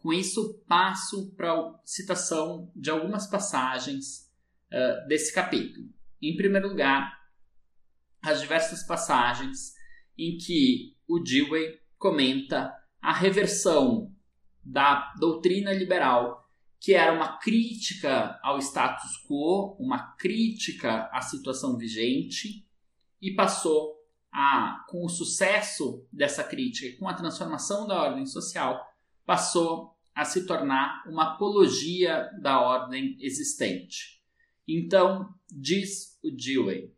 [0.01, 4.31] Com isso, passo para a citação de algumas passagens
[4.73, 5.87] uh, desse capítulo.
[6.19, 7.21] Em primeiro lugar,
[8.19, 9.75] as diversas passagens
[10.17, 14.11] em que o Dewey comenta a reversão
[14.63, 22.67] da doutrina liberal, que era uma crítica ao status quo, uma crítica à situação vigente,
[23.21, 28.90] e passou a, com o sucesso dessa crítica, com a transformação da ordem social,
[29.25, 34.21] passou a se tornar uma apologia da ordem existente.
[34.67, 36.93] Então, diz o Dewey,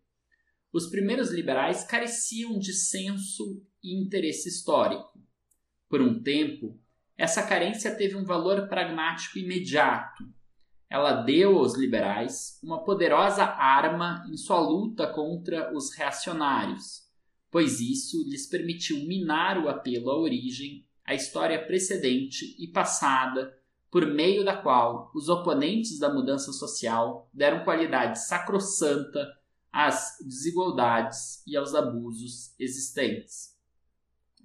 [0.72, 5.22] os primeiros liberais careciam de senso e interesse histórico.
[5.88, 6.80] Por um tempo,
[7.16, 10.24] essa carência teve um valor pragmático imediato.
[10.90, 17.04] Ela deu aos liberais uma poderosa arma em sua luta contra os reacionários,
[17.52, 23.58] pois isso lhes permitiu minar o apelo à origem, à história precedente e passada,
[23.92, 29.32] por meio da qual os oponentes da mudança social deram qualidade sacrossanta
[29.72, 33.56] às desigualdades e aos abusos existentes.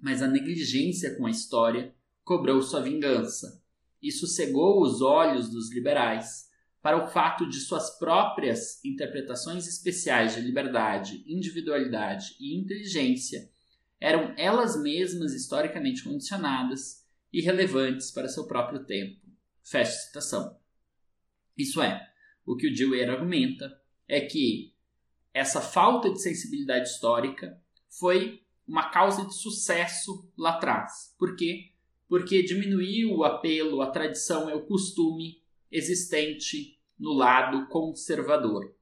[0.01, 1.93] Mas a negligência com a história
[2.23, 3.63] cobrou sua vingança.
[4.01, 6.47] Isso cegou os olhos dos liberais
[6.81, 13.49] para o fato de suas próprias interpretações especiais de liberdade, individualidade e inteligência
[13.99, 19.19] eram elas mesmas historicamente condicionadas e relevantes para seu próprio tempo.
[19.63, 20.57] Fecha citação.
[21.57, 22.07] Isso é,
[22.45, 24.73] o que o Dewey argumenta é que
[25.33, 31.13] essa falta de sensibilidade histórica foi uma causa de sucesso lá atrás.
[31.17, 31.73] Por quê?
[32.09, 38.75] porque diminuiu o apelo à tradição e ao costume existente no lado conservador.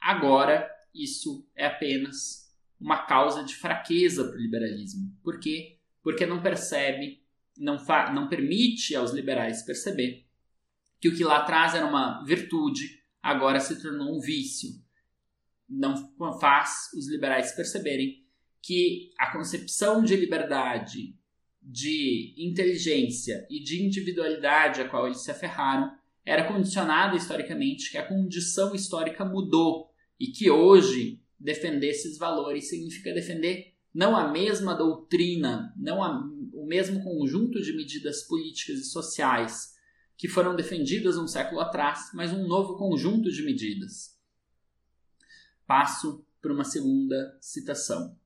[0.00, 2.49] Agora, isso é apenas
[2.80, 5.14] uma causa de fraqueza para o liberalismo.
[5.22, 5.78] Por quê?
[6.02, 7.22] Porque não percebe,
[7.56, 7.76] não,
[8.14, 10.26] não permite aos liberais perceber
[11.00, 14.70] que o que lá atrás era uma virtude, agora se tornou um vício.
[15.68, 15.94] Não
[16.40, 18.24] faz os liberais perceberem
[18.62, 21.16] que a concepção de liberdade
[21.62, 25.92] de inteligência e de individualidade a qual eles se aferraram
[26.24, 33.14] era condicionada historicamente, que a condição histórica mudou e que hoje defender esses valores significa
[33.14, 36.22] defender não a mesma doutrina, não a,
[36.52, 39.74] o mesmo conjunto de medidas políticas e sociais
[40.16, 44.18] que foram defendidas um século atrás, mas um novo conjunto de medidas.
[45.66, 48.16] Passo para uma segunda citação.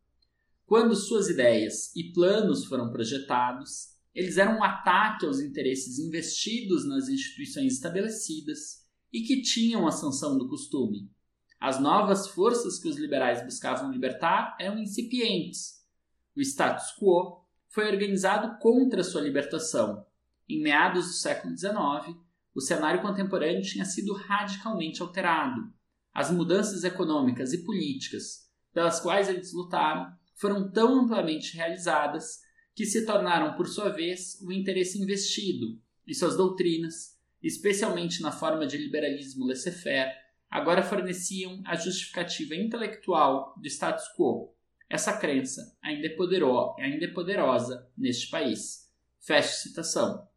[0.66, 7.09] Quando suas ideias e planos foram projetados, eles eram um ataque aos interesses investidos nas
[7.09, 11.11] instituições estabelecidas e que tinham a sanção do costume.
[11.64, 15.83] As novas forças que os liberais buscavam libertar eram incipientes.
[16.37, 20.05] O status quo foi organizado contra sua libertação.
[20.46, 22.18] Em meados do século XIX,
[22.55, 25.72] o cenário contemporâneo tinha sido radicalmente alterado.
[26.12, 32.40] As mudanças econômicas e políticas pelas quais eles lutaram foram tão amplamente realizadas
[32.75, 38.67] que se tornaram, por sua vez, o interesse investido e suas doutrinas, especialmente na forma
[38.67, 40.23] de liberalismo laissez-faire,
[40.55, 44.55] agora forneciam a justificativa intelectual do status quo.
[44.88, 48.90] Essa crença ainda é, poderosa, ainda é poderosa neste país.
[49.21, 50.29] Fecha citação.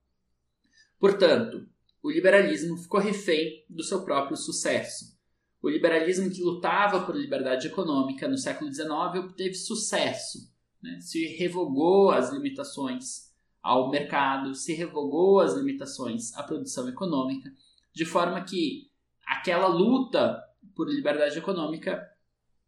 [1.00, 1.68] Portanto,
[2.02, 5.18] o liberalismo ficou refém do seu próprio sucesso
[5.62, 10.50] o liberalismo que lutava por liberdade econômica no século XIX obteve sucesso,
[10.82, 11.00] né?
[11.02, 17.52] se revogou as limitações ao mercado, se revogou as limitações à produção econômica,
[17.92, 18.87] de forma que
[19.28, 20.42] aquela luta
[20.74, 22.02] por liberdade econômica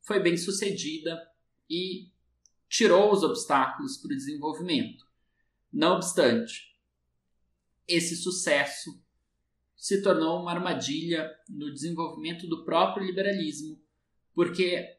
[0.01, 1.17] foi bem sucedida
[1.69, 2.11] e
[2.67, 5.05] tirou os obstáculos para o desenvolvimento.
[5.71, 6.75] Não obstante,
[7.87, 9.01] esse sucesso
[9.75, 13.79] se tornou uma armadilha no desenvolvimento do próprio liberalismo,
[14.33, 14.97] porque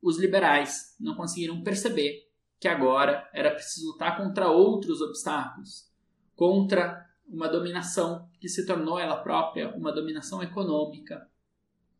[0.00, 5.90] os liberais não conseguiram perceber que agora era preciso lutar contra outros obstáculos,
[6.34, 11.28] contra uma dominação que se tornou ela própria uma dominação econômica,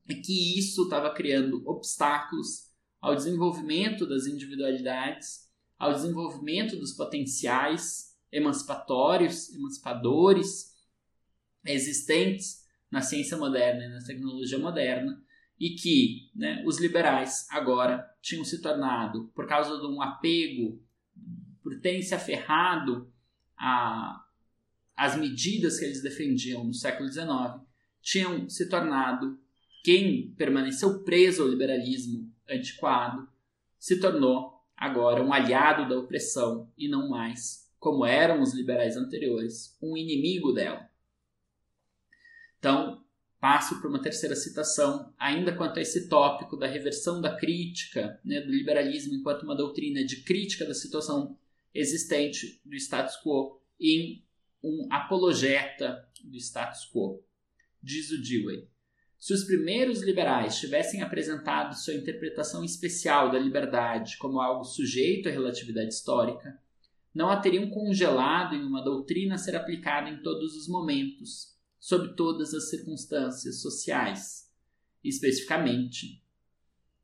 [0.09, 2.71] e que isso estava criando obstáculos
[3.01, 10.75] ao desenvolvimento das individualidades, ao desenvolvimento dos potenciais emancipatórios, emancipadores
[11.65, 15.23] existentes na ciência moderna e na tecnologia moderna,
[15.59, 20.83] e que né, os liberais agora tinham se tornado, por causa de um apego,
[21.63, 23.11] por terem se aferrado
[23.57, 24.24] a,
[24.97, 27.27] as medidas que eles defendiam no século XIX,
[28.01, 29.39] tinham se tornado
[29.83, 33.29] quem permaneceu preso ao liberalismo antiquado
[33.79, 39.77] se tornou agora um aliado da opressão e não mais, como eram os liberais anteriores,
[39.83, 40.89] um inimigo dela.
[42.59, 43.05] Então,
[43.39, 48.41] passo para uma terceira citação, ainda quanto a esse tópico da reversão da crítica, né,
[48.41, 51.39] do liberalismo enquanto uma doutrina de crítica da situação
[51.75, 54.24] existente do status quo em
[54.65, 57.23] um apologeta do status quo.
[57.83, 58.69] Diz o Dewey.
[59.19, 65.33] Se os primeiros liberais tivessem apresentado sua interpretação especial da liberdade como algo sujeito à
[65.33, 66.59] relatividade histórica,
[67.15, 72.15] não a teriam congelado em uma doutrina a ser aplicada em todos os momentos, sob
[72.17, 74.51] todas as circunstâncias sociais.
[75.03, 76.23] Especificamente,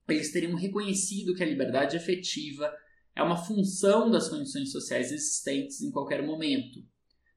[0.09, 2.75] eles teriam reconhecido que a liberdade efetiva
[3.15, 6.85] é uma função das condições sociais existentes em qualquer momento.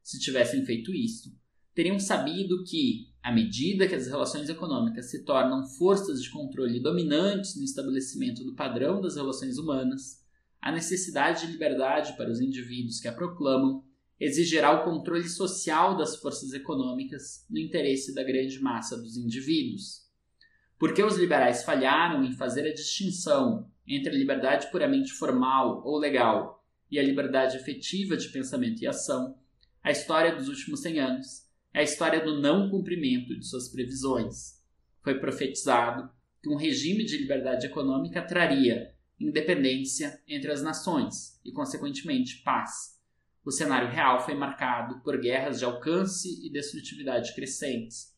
[0.03, 1.33] Se tivessem feito isso,
[1.73, 7.55] teriam sabido que, à medida que as relações econômicas se tornam forças de controle dominantes
[7.55, 10.21] no estabelecimento do padrão das relações humanas,
[10.61, 13.83] a necessidade de liberdade para os indivíduos que a proclamam
[14.19, 20.03] exigirá o controle social das forças econômicas no interesse da grande massa dos indivíduos.
[20.77, 26.63] Porque os liberais falharam em fazer a distinção entre a liberdade puramente formal ou legal
[26.89, 29.35] e a liberdade efetiva de pensamento e ação,
[29.83, 34.61] a história dos últimos 100 anos é a história do não cumprimento de suas previsões.
[35.03, 36.09] Foi profetizado
[36.41, 42.93] que um regime de liberdade econômica traria independência entre as nações e, consequentemente, paz
[43.45, 48.13] o cenário real foi marcado por guerras de alcance e destrutividade crescentes.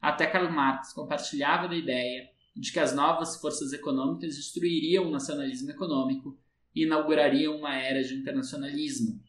[0.00, 5.70] Até Karl Marx compartilhava da ideia de que as novas forças econômicas destruiriam o nacionalismo
[5.70, 6.38] econômico
[6.74, 9.20] e inaugurariam uma era de internacionalismo.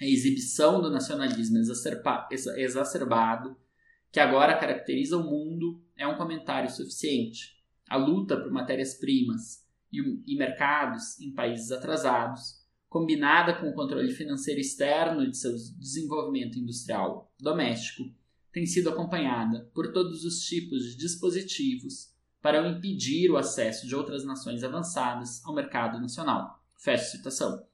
[0.00, 3.56] A exibição do nacionalismo exacerbado,
[4.12, 7.56] que agora caracteriza o mundo, é um comentário suficiente.
[7.88, 15.28] A luta por matérias-primas e mercados em países atrasados combinada com o controle financeiro externo
[15.30, 18.04] de seu desenvolvimento industrial doméstico,
[18.50, 24.24] tem sido acompanhada por todos os tipos de dispositivos para impedir o acesso de outras
[24.24, 26.62] nações avançadas ao mercado nacional.
[26.76, 27.67] Fecha citação.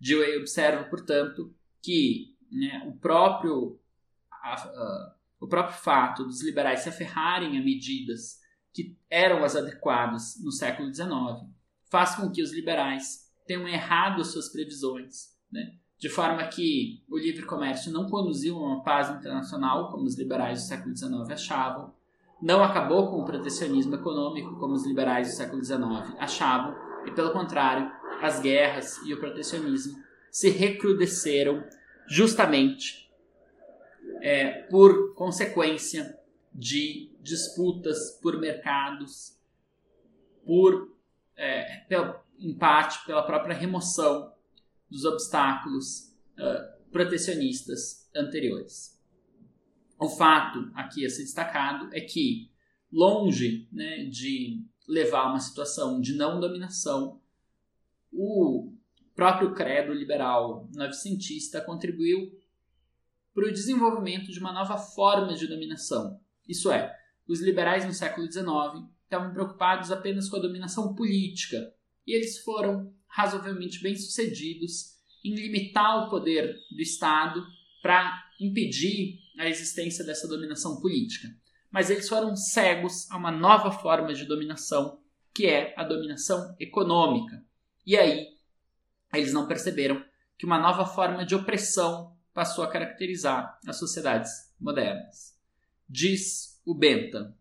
[0.00, 3.78] Dewey observa, portanto, que né, o, próprio,
[4.30, 8.40] a, a, o próprio fato dos liberais se aferrarem a medidas
[8.72, 11.08] que eram as adequadas no século XIX
[11.90, 15.76] faz com que os liberais tenham errado as suas previsões, né?
[15.98, 20.60] de forma que o livre comércio não conduziu a uma paz internacional, como os liberais
[20.60, 21.94] do século XIX achavam,
[22.42, 26.76] não acabou com o protecionismo econômico, como os liberais do século XIX achavam,
[27.06, 27.90] e pelo contrário,
[28.20, 31.64] as guerras e o protecionismo se recrudesceram
[32.08, 33.10] justamente
[34.20, 36.18] é, por consequência
[36.52, 39.38] de disputas por mercados,
[40.44, 40.96] por
[41.36, 41.84] é,
[42.38, 44.32] em parte pela própria remoção
[44.90, 48.96] dos obstáculos uh, protecionistas anteriores.
[49.98, 52.50] O fato aqui a ser destacado é que,
[52.92, 57.20] longe né, de levar a uma situação de não dominação,
[58.12, 58.72] o
[59.14, 62.30] próprio credo liberal novecentista contribuiu
[63.34, 66.20] para o desenvolvimento de uma nova forma de dominação.
[66.48, 66.94] Isso é,
[67.26, 68.46] os liberais no século XIX
[69.04, 71.72] estavam preocupados apenas com a dominação política
[72.06, 77.44] e eles foram razoavelmente bem-sucedidos em limitar o poder do Estado
[77.82, 81.28] para impedir a existência dessa dominação política.
[81.70, 85.00] Mas eles foram cegos a uma nova forma de dominação,
[85.34, 87.44] que é a dominação econômica.
[87.86, 88.36] E aí,
[89.14, 90.04] eles não perceberam
[90.36, 94.30] que uma nova forma de opressão passou a caracterizar as sociedades
[94.60, 95.38] modernas.
[95.88, 97.32] Diz o Bentham,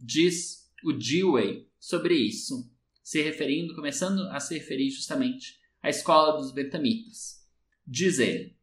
[0.00, 2.72] diz o Dewey sobre isso
[3.02, 7.46] se referindo, começando a se referir justamente à escola dos Bentamitas.
[7.86, 8.56] Diz ele: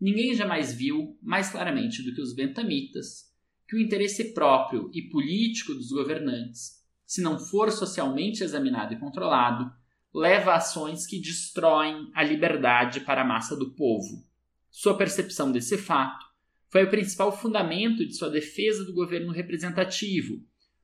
[0.00, 3.30] ninguém jamais viu, mais claramente do que os bentamitas,
[3.68, 9.70] que o interesse próprio e político dos governantes, se não for socialmente examinado e controlado,
[10.12, 14.24] leva a ações que destroem a liberdade para a massa do povo.
[14.70, 16.24] Sua percepção desse fato
[16.68, 20.40] foi o principal fundamento de sua defesa do governo representativo,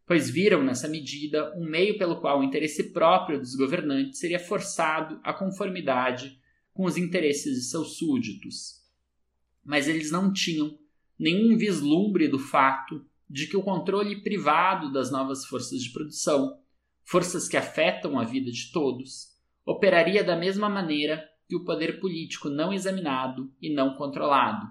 [0.06, 5.20] pois viram nessa medida um meio pelo qual o interesse próprio dos governantes seria forçado
[5.22, 6.40] à conformidade
[6.72, 8.84] com os interesses de seus súditos.
[9.64, 10.78] Mas eles não tinham
[11.18, 16.60] nenhum vislumbre do fato de que o controle privado das novas forças de produção,
[17.06, 19.28] forças que afetam a vida de todos,
[19.64, 24.66] operaria da mesma maneira que o poder político não examinado e não controlado.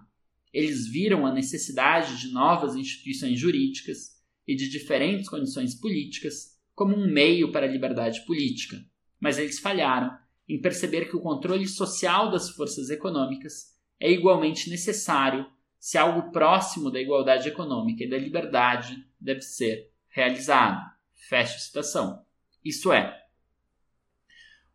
[0.52, 7.10] Eles viram a necessidade de novas instituições jurídicas e de diferentes condições políticas como um
[7.10, 8.78] meio para a liberdade política,
[9.20, 10.12] mas eles falharam
[10.48, 15.46] em perceber que o controle social das forças econômicas é igualmente necessário
[15.80, 20.84] se algo próximo da igualdade econômica e da liberdade deve ser realizado.
[21.14, 22.25] Fecha citação.
[22.66, 23.24] Isso é,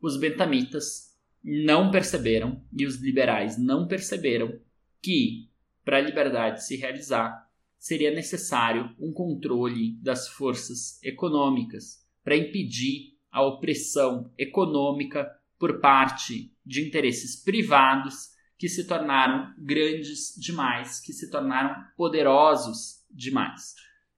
[0.00, 4.60] os bentamitas não perceberam e os liberais não perceberam
[5.02, 5.50] que,
[5.84, 13.42] para a liberdade se realizar, seria necessário um controle das forças econômicas para impedir a
[13.42, 15.28] opressão econômica
[15.58, 23.74] por parte de interesses privados que se tornaram grandes demais, que se tornaram poderosos demais.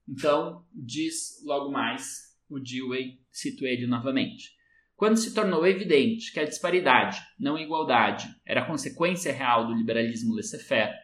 [0.09, 4.53] Então, diz logo mais o Dewey, cito ele novamente.
[4.95, 10.95] Quando se tornou evidente que a disparidade, não igualdade, era consequência real do liberalismo laissez-faire,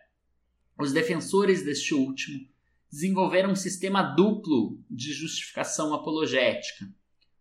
[0.78, 2.46] os defensores deste último
[2.90, 6.86] desenvolveram um sistema duplo de justificação apologética.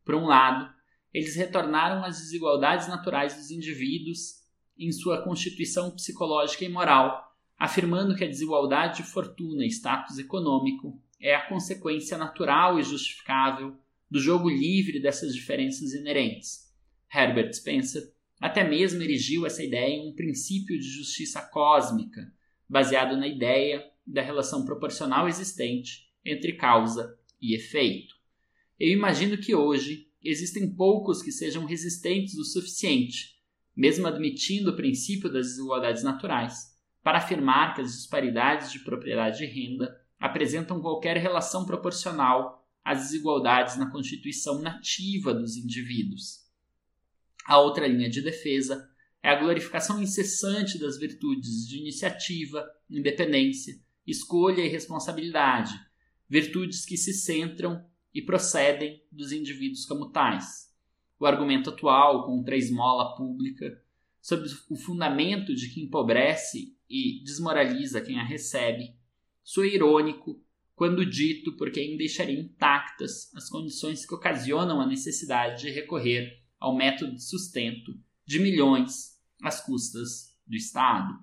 [0.04, 0.74] Por um lado,
[1.14, 4.44] eles retornaram às desigualdades naturais dos indivíduos
[4.78, 11.02] em sua constituição psicológica e moral, afirmando que a desigualdade de fortuna e status econômico
[11.20, 13.76] é a consequência natural e justificável
[14.10, 16.68] do jogo livre dessas diferenças inerentes.
[17.14, 18.04] Herbert Spencer
[18.40, 22.22] até mesmo erigiu essa ideia em um princípio de justiça cósmica,
[22.70, 28.16] baseado na ideia da relação proporcional existente entre causa e efeito.
[28.80, 33.38] Eu imagino que hoje existem poucos que sejam resistentes o suficiente,
[33.76, 39.48] mesmo admitindo o princípio das desigualdades naturais, para afirmar que as disparidades de propriedade e
[39.48, 46.48] renda apresentam qualquer relação proporcional às desigualdades na constituição nativa dos indivíduos.
[47.46, 48.90] A outra linha de defesa
[49.22, 55.74] é a glorificação incessante das virtudes de iniciativa, independência, escolha e responsabilidade,
[56.30, 60.74] virtudes que se centram e procedem dos indivíduos como tais.
[61.20, 63.84] O argumento atual contra a esmola pública,
[64.22, 68.96] sobre o fundamento de que empobrece e desmoraliza quem a recebe,
[69.44, 70.42] soa irônico
[70.78, 76.78] quando dito por quem deixaria intactas as condições que ocasionam a necessidade de recorrer ao
[76.78, 81.18] método de sustento de milhões às custas do Estado.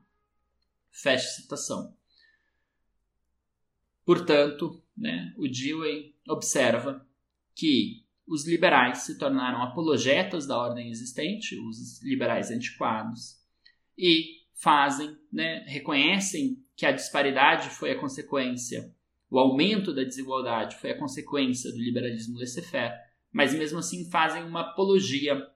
[0.90, 1.96] Fecha citação.
[4.04, 7.06] Portanto, né, o Dewey observa
[7.54, 13.40] que os liberais se tornaram apologetas da ordem existente, os liberais antiquados,
[13.96, 18.92] e fazem, né, reconhecem que a disparidade foi a consequência,
[19.30, 22.94] o aumento da desigualdade foi a consequência do liberalismo laissez-faire,
[23.32, 25.46] mas mesmo assim fazem uma apologia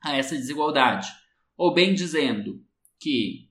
[0.00, 1.08] a essa desigualdade,
[1.56, 2.62] ou bem dizendo
[2.98, 3.48] que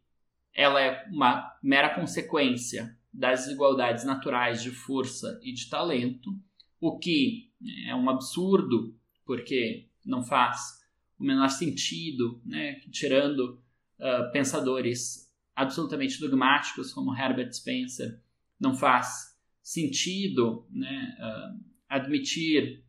[0.53, 6.31] ela é uma mera consequência das desigualdades naturais de força e de talento,
[6.79, 7.51] o que
[7.87, 8.95] é um absurdo,
[9.25, 10.77] porque não faz
[11.17, 12.79] o menor sentido, né?
[12.91, 13.59] tirando
[13.99, 18.21] uh, pensadores absolutamente dogmáticos como Herbert Spencer,
[18.59, 19.36] não faz
[19.67, 22.85] sentido né, uh, admitir,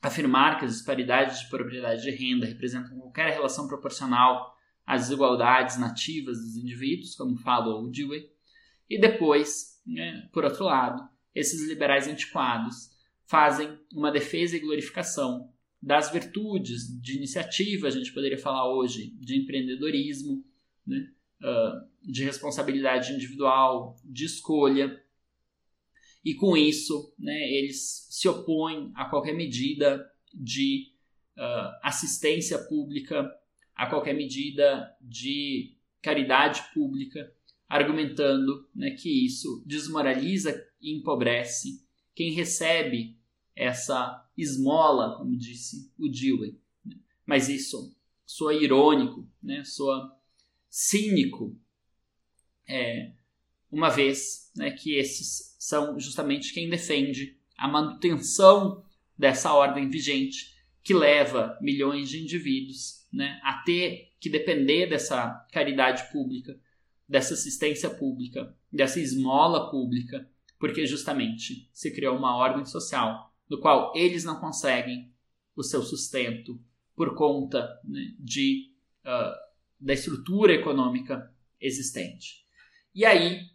[0.00, 4.56] afirmar que as disparidades de propriedade de renda representam qualquer relação proporcional
[4.86, 8.30] às desigualdades nativas dos indivíduos, como fala o Dewey,
[8.88, 11.02] e depois, né, por outro lado,
[11.34, 12.92] esses liberais antiquados
[13.26, 15.52] fazem uma defesa e glorificação
[15.82, 20.44] das virtudes de iniciativa, a gente poderia falar hoje de empreendedorismo,
[20.86, 21.10] né,
[21.40, 25.01] uh, de responsabilidade individual, de escolha.
[26.24, 30.92] E com isso, né, eles se opõem a qualquer medida de
[31.36, 33.28] uh, assistência pública,
[33.74, 37.32] a qualquer medida de caridade pública,
[37.68, 43.18] argumentando né, que isso desmoraliza e empobrece quem recebe
[43.56, 46.58] essa esmola, como disse o Dewey.
[47.26, 50.16] Mas isso soa irônico, né, soa
[50.68, 51.58] cínico
[52.66, 53.12] é,
[53.70, 58.84] uma vez né, que esses são justamente quem defende a manutenção
[59.16, 66.10] dessa ordem vigente que leva milhões de indivíduos né, a ter que depender dessa caridade
[66.10, 66.58] pública,
[67.08, 73.92] dessa assistência pública, dessa esmola pública, porque justamente se criou uma ordem social no qual
[73.94, 75.14] eles não conseguem
[75.54, 76.60] o seu sustento
[76.96, 78.72] por conta né, de,
[79.04, 79.38] uh,
[79.78, 82.44] da estrutura econômica existente.
[82.92, 83.52] E aí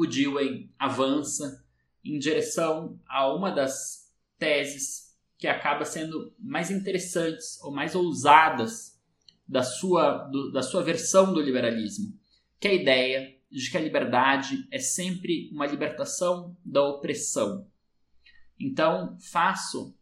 [0.00, 1.62] o Dewey avança
[2.02, 8.98] em direção a uma das teses que acaba sendo mais interessantes ou mais ousadas
[9.46, 12.18] da sua, do, da sua versão do liberalismo,
[12.58, 17.66] que é a ideia de que a liberdade é sempre uma libertação da opressão.
[18.58, 19.94] Então, faço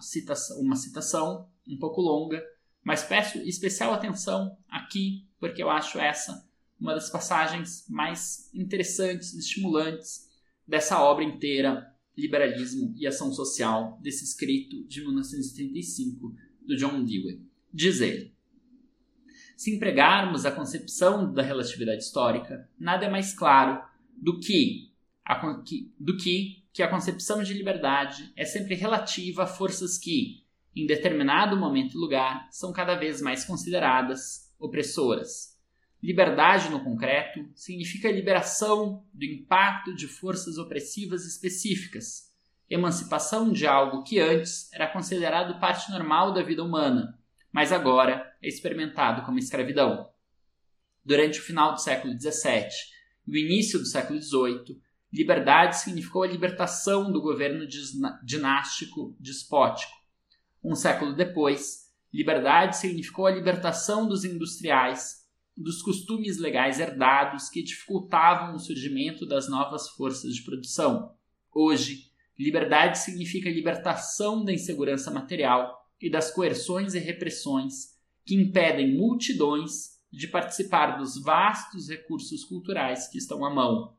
[0.00, 2.42] citação, uma citação um pouco longa,
[2.82, 6.46] mas peço especial atenção aqui, porque eu acho essa
[6.78, 10.28] uma das passagens mais interessantes, estimulantes
[10.66, 17.42] dessa obra inteira, Liberalismo e Ação Social, desse escrito de 1935 do John Dewey.
[17.72, 18.34] Diz ele:
[19.56, 23.82] Se empregarmos a concepção da relatividade histórica, nada é mais claro
[24.16, 24.92] do que,
[25.24, 25.62] a,
[25.98, 31.56] do que que a concepção de liberdade é sempre relativa a forças que, em determinado
[31.56, 35.55] momento e lugar, são cada vez mais consideradas opressoras.
[36.06, 42.32] Liberdade no concreto significa liberação do impacto de forças opressivas específicas,
[42.70, 47.18] emancipação de algo que antes era considerado parte normal da vida humana,
[47.50, 50.08] mas agora é experimentado como escravidão.
[51.04, 52.68] Durante o final do século XVII
[53.26, 54.80] e o início do século XVIII,
[55.12, 57.66] liberdade significou a libertação do governo
[58.22, 59.96] dinástico despótico.
[60.62, 65.25] Um século depois, liberdade significou a libertação dos industriais
[65.56, 71.14] dos costumes legais herdados que dificultavam o surgimento das novas forças de produção.
[71.54, 79.96] Hoje, liberdade significa libertação da insegurança material e das coerções e repressões que impedem multidões
[80.12, 83.96] de participar dos vastos recursos culturais que estão à mão.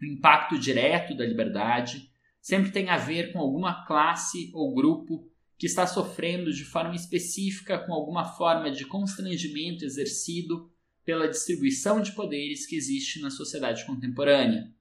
[0.00, 5.31] O impacto direto da liberdade sempre tem a ver com alguma classe ou grupo
[5.62, 10.68] que está sofrendo de forma específica com alguma forma de constrangimento exercido
[11.04, 14.74] pela distribuição de poderes que existe na sociedade contemporânea.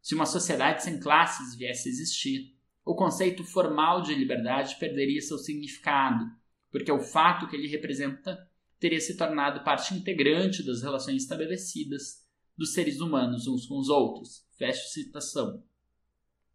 [0.00, 5.36] Se uma sociedade sem classes viesse a existir, o conceito formal de liberdade perderia seu
[5.36, 6.24] significado,
[6.70, 8.48] porque o fato que ele representa
[8.80, 12.26] teria se tornado parte integrante das relações estabelecidas
[12.56, 14.46] dos seres humanos uns com os outros.
[14.56, 15.62] Fecha citação.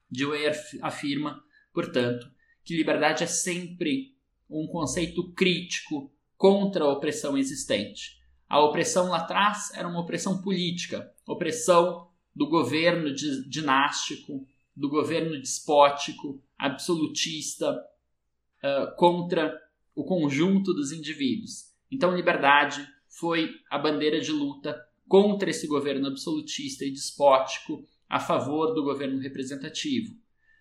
[0.09, 0.47] Dewey
[0.81, 2.35] afirma, portanto,
[2.67, 4.13] que liberdade é sempre
[4.49, 8.17] um conceito crítico contra a opressão existente.
[8.45, 14.45] A opressão lá atrás era uma opressão política, opressão do governo dinástico,
[14.75, 19.57] do governo despótico, absolutista, uh, contra
[19.95, 21.73] o conjunto dos indivíduos.
[21.89, 28.73] Então, liberdade foi a bandeira de luta contra esse governo absolutista e despótico a favor
[28.73, 30.13] do governo representativo.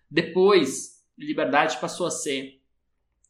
[0.09, 2.61] Depois, liberdade passou a ser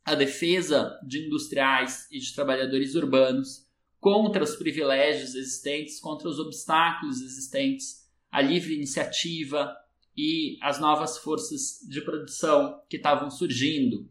[0.03, 3.67] a defesa de industriais e de trabalhadores urbanos
[3.99, 9.75] contra os privilégios existentes, contra os obstáculos existentes, a livre iniciativa
[10.15, 14.09] e as novas forças de produção que estavam surgindo.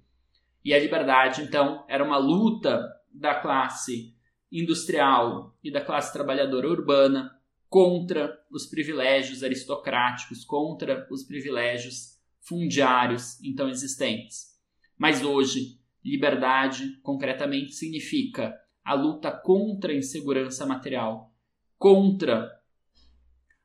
[0.65, 4.15] E a liberdade, então, era uma luta da classe
[4.51, 7.33] industrial e da classe trabalhadora urbana
[7.69, 12.16] contra os privilégios aristocráticos, contra os privilégios
[12.47, 14.57] fundiários então existentes.
[14.97, 21.35] Mas hoje, liberdade concretamente significa a luta contra a insegurança material,
[21.77, 22.51] contra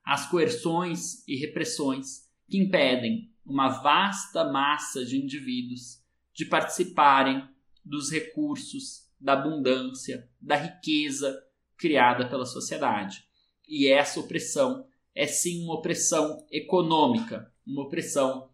[0.04, 6.02] as coerções e repressões que impedem uma vasta massa de indivíduos
[6.34, 7.48] de participarem
[7.84, 11.40] dos recursos, da abundância, da riqueza
[11.76, 13.24] criada pela sociedade.
[13.68, 18.51] E essa opressão é sim uma opressão econômica, uma opressão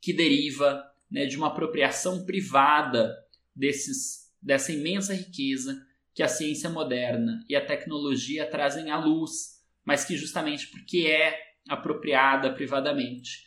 [0.00, 3.16] que deriva né, de uma apropriação privada
[3.54, 5.84] desses, dessa imensa riqueza
[6.14, 11.38] que a ciência moderna e a tecnologia trazem à luz, mas que justamente porque é
[11.68, 13.46] apropriada privadamente,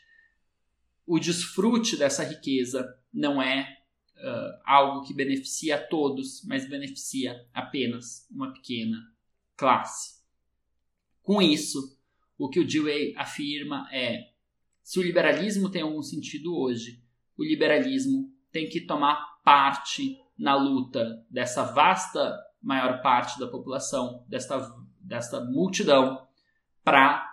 [1.06, 3.78] o desfrute dessa riqueza não é
[4.16, 8.98] uh, algo que beneficia a todos, mas beneficia apenas uma pequena
[9.58, 10.22] classe.
[11.22, 12.00] Com isso,
[12.38, 14.31] o que o Dewey afirma é
[14.84, 17.04] se o liberalismo tem algum sentido hoje,
[17.38, 24.58] o liberalismo tem que tomar parte na luta dessa vasta maior parte da população, desta
[25.02, 26.26] desta multidão
[26.84, 27.28] para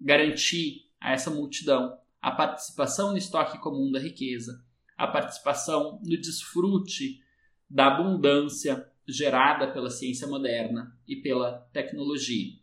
[0.00, 4.64] garantir a essa multidão a participação no estoque comum da riqueza,
[4.96, 7.22] a participação no desfrute
[7.68, 12.54] da abundância gerada pela ciência moderna e pela tecnologia.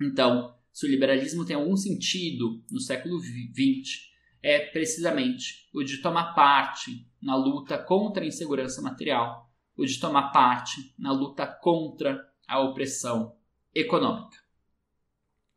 [0.00, 4.10] Então, se o liberalismo tem algum sentido no século XX,
[4.42, 10.32] é precisamente o de tomar parte na luta contra a insegurança material, o de tomar
[10.32, 13.34] parte na luta contra a opressão
[13.74, 14.36] econômica.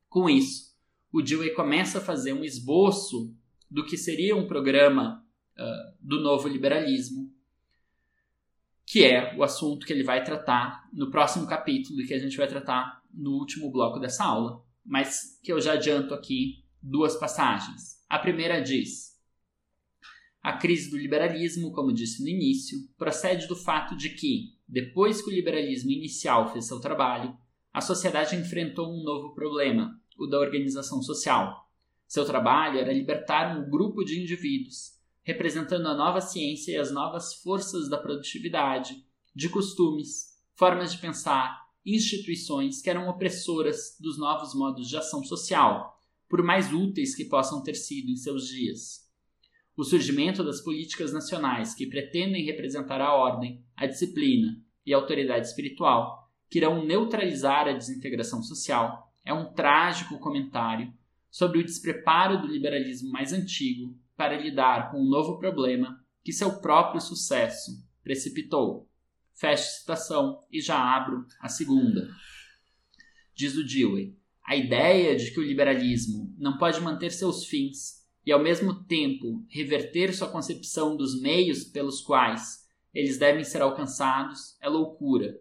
[0.07, 0.73] Com isso,
[1.11, 3.35] o Dewey começa a fazer um esboço
[3.69, 5.21] do que seria um programa
[5.57, 7.29] uh, do novo liberalismo,
[8.85, 12.37] que é o assunto que ele vai tratar no próximo capítulo e que a gente
[12.37, 18.03] vai tratar no último bloco dessa aula, mas que eu já adianto aqui duas passagens.
[18.09, 19.17] A primeira diz:
[20.41, 25.29] A crise do liberalismo, como disse no início, procede do fato de que, depois que
[25.29, 27.37] o liberalismo inicial fez seu trabalho,
[27.73, 31.69] a sociedade enfrentou um novo problema, o da organização social.
[32.07, 34.99] Seu trabalho era libertar um grupo de indivíduos
[35.29, 39.05] representando a nova ciência e as novas forças da produtividade,
[39.35, 46.01] de costumes, formas de pensar, instituições que eram opressoras dos novos modos de ação social,
[46.27, 49.07] por mais úteis que possam ter sido em seus dias.
[49.75, 55.47] O surgimento das políticas nacionais que pretendem representar a ordem, a disciplina e a autoridade
[55.47, 60.93] espiritual, que irão neutralizar a desintegração social, é um trágico comentário
[61.29, 66.59] sobre o despreparo do liberalismo mais antigo para lidar com um novo problema que seu
[66.59, 67.71] próprio sucesso
[68.03, 68.88] precipitou.
[69.39, 72.09] Fecho citação e já abro a segunda.
[73.33, 78.33] Diz o Dewey: a ideia de que o liberalismo não pode manter seus fins e
[78.33, 84.67] ao mesmo tempo reverter sua concepção dos meios pelos quais eles devem ser alcançados é
[84.67, 85.39] loucura.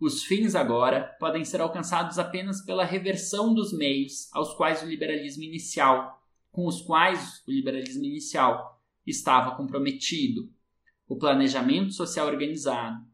[0.00, 5.44] Os fins agora podem ser alcançados apenas pela reversão dos meios aos quais o liberalismo
[5.44, 6.20] inicial
[6.50, 10.50] com os quais o liberalismo inicial estava comprometido,
[11.06, 13.07] o planejamento social organizado,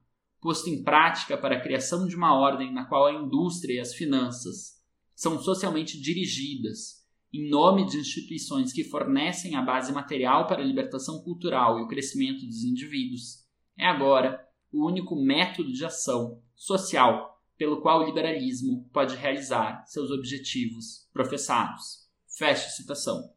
[0.45, 3.95] posto em prática para a criação de uma ordem na qual a indústria e as
[3.95, 4.79] finanças
[5.15, 11.23] são socialmente dirigidas em nome de instituições que fornecem a base material para a libertação
[11.23, 13.47] cultural e o crescimento dos indivíduos,
[13.79, 14.39] é agora
[14.71, 22.07] o único método de ação social pelo qual o liberalismo pode realizar seus objetivos professados.
[22.37, 23.33] Fecha citação.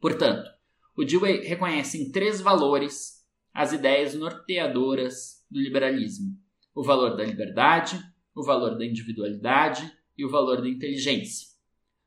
[0.00, 0.48] Portanto,
[0.96, 3.22] o Dewey reconhece em três valores
[3.52, 6.36] as ideias norteadoras do liberalismo:
[6.74, 8.02] o valor da liberdade,
[8.34, 11.48] o valor da individualidade e o valor da inteligência.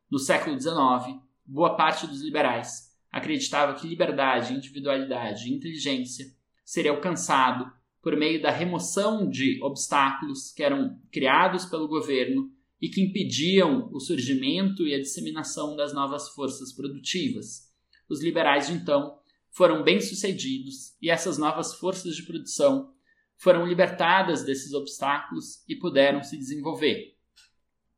[0.10, 6.26] No século XIX, boa parte dos liberais acreditava que liberdade, individualidade e inteligência
[6.66, 7.72] seria alcançado
[8.02, 14.00] por meio da remoção de obstáculos que eram criados pelo governo e que impediam o
[14.00, 17.72] surgimento e a disseminação das novas forças produtivas.
[18.10, 19.18] Os liberais de então
[19.50, 22.94] foram bem-sucedidos e essas novas forças de produção
[23.38, 27.16] foram libertadas desses obstáculos e puderam se desenvolver.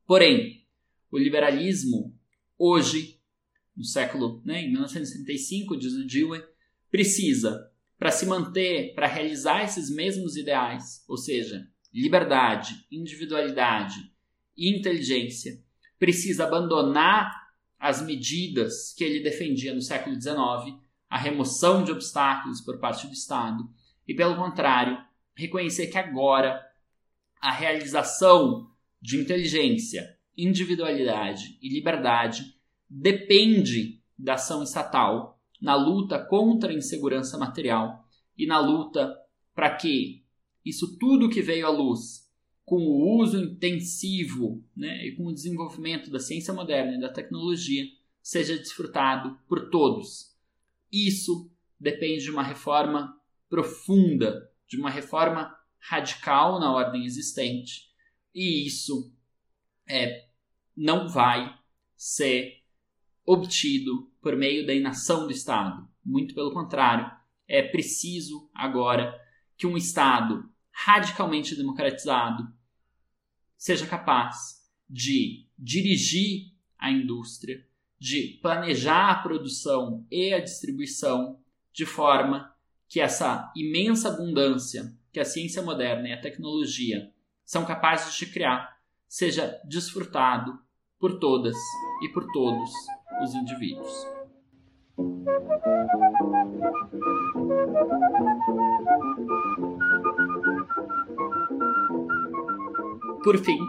[0.05, 0.65] Porém,
[1.11, 2.17] o liberalismo,
[2.57, 3.19] hoje,
[3.75, 6.43] no século, né, em 1935, diz o Dewey,
[6.89, 14.11] precisa, para se manter, para realizar esses mesmos ideais, ou seja, liberdade, individualidade
[14.55, 15.61] e inteligência,
[15.97, 17.31] precisa abandonar
[17.79, 20.79] as medidas que ele defendia no século XIX,
[21.09, 23.63] a remoção de obstáculos por parte do Estado,
[24.07, 24.97] e, pelo contrário,
[25.37, 26.59] reconhecer que agora
[27.39, 28.69] a realização
[28.99, 32.55] de inteligência, individualidade e liberdade
[32.89, 38.03] depende da ação estatal na luta contra a insegurança material
[38.35, 39.15] e na luta
[39.53, 40.23] para que
[40.65, 42.27] isso tudo que veio à luz
[42.65, 47.85] com o uso intensivo né, e com o desenvolvimento da ciência moderna e da tecnologia,
[48.21, 50.35] seja desfrutado por todos.
[50.91, 53.17] Isso depende de uma reforma
[53.49, 57.87] profunda, de uma reforma radical na ordem existente,
[58.33, 59.13] e isso
[59.87, 60.27] é,
[60.75, 61.57] não vai
[61.95, 62.63] ser
[63.25, 65.87] obtido por meio da inação do Estado.
[66.03, 67.11] Muito pelo contrário,
[67.47, 69.19] é preciso agora
[69.57, 72.47] que um Estado radicalmente democratizado,
[73.57, 77.67] seja capaz de dirigir a indústria,
[77.99, 81.41] de planejar a produção e a distribuição
[81.73, 82.55] de forma
[82.87, 87.11] que essa imensa abundância que a ciência moderna e a tecnologia
[87.43, 88.77] são capazes de criar
[89.07, 90.59] seja desfrutado
[90.99, 91.55] por todas
[92.03, 92.71] e por todos
[93.23, 94.05] os indivíduos.
[103.23, 103.59] Por fim,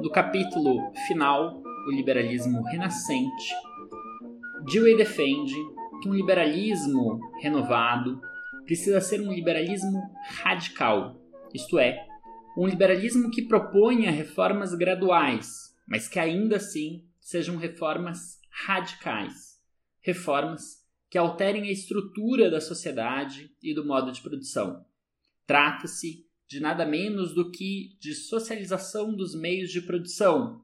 [0.00, 3.54] no capítulo final, o liberalismo renascente,
[4.64, 5.54] Dewey defende
[6.06, 8.20] que um liberalismo renovado
[8.64, 10.00] precisa ser um liberalismo
[10.42, 11.20] radical,
[11.52, 12.06] isto é,
[12.56, 19.60] um liberalismo que proponha reformas graduais, mas que ainda assim sejam reformas radicais,
[20.00, 24.84] reformas que alterem a estrutura da sociedade e do modo de produção.
[25.46, 30.62] Trata-se de nada menos do que de socialização dos meios de produção,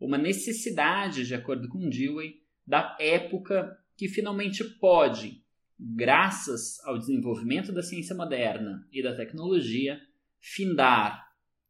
[0.00, 5.42] uma necessidade, de acordo com Dewey, da época que finalmente pode,
[5.76, 10.00] graças ao desenvolvimento da ciência moderna e da tecnologia,
[10.40, 11.26] findar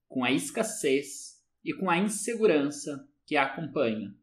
[0.06, 4.14] com a escassez e com a insegurança que a acompanha.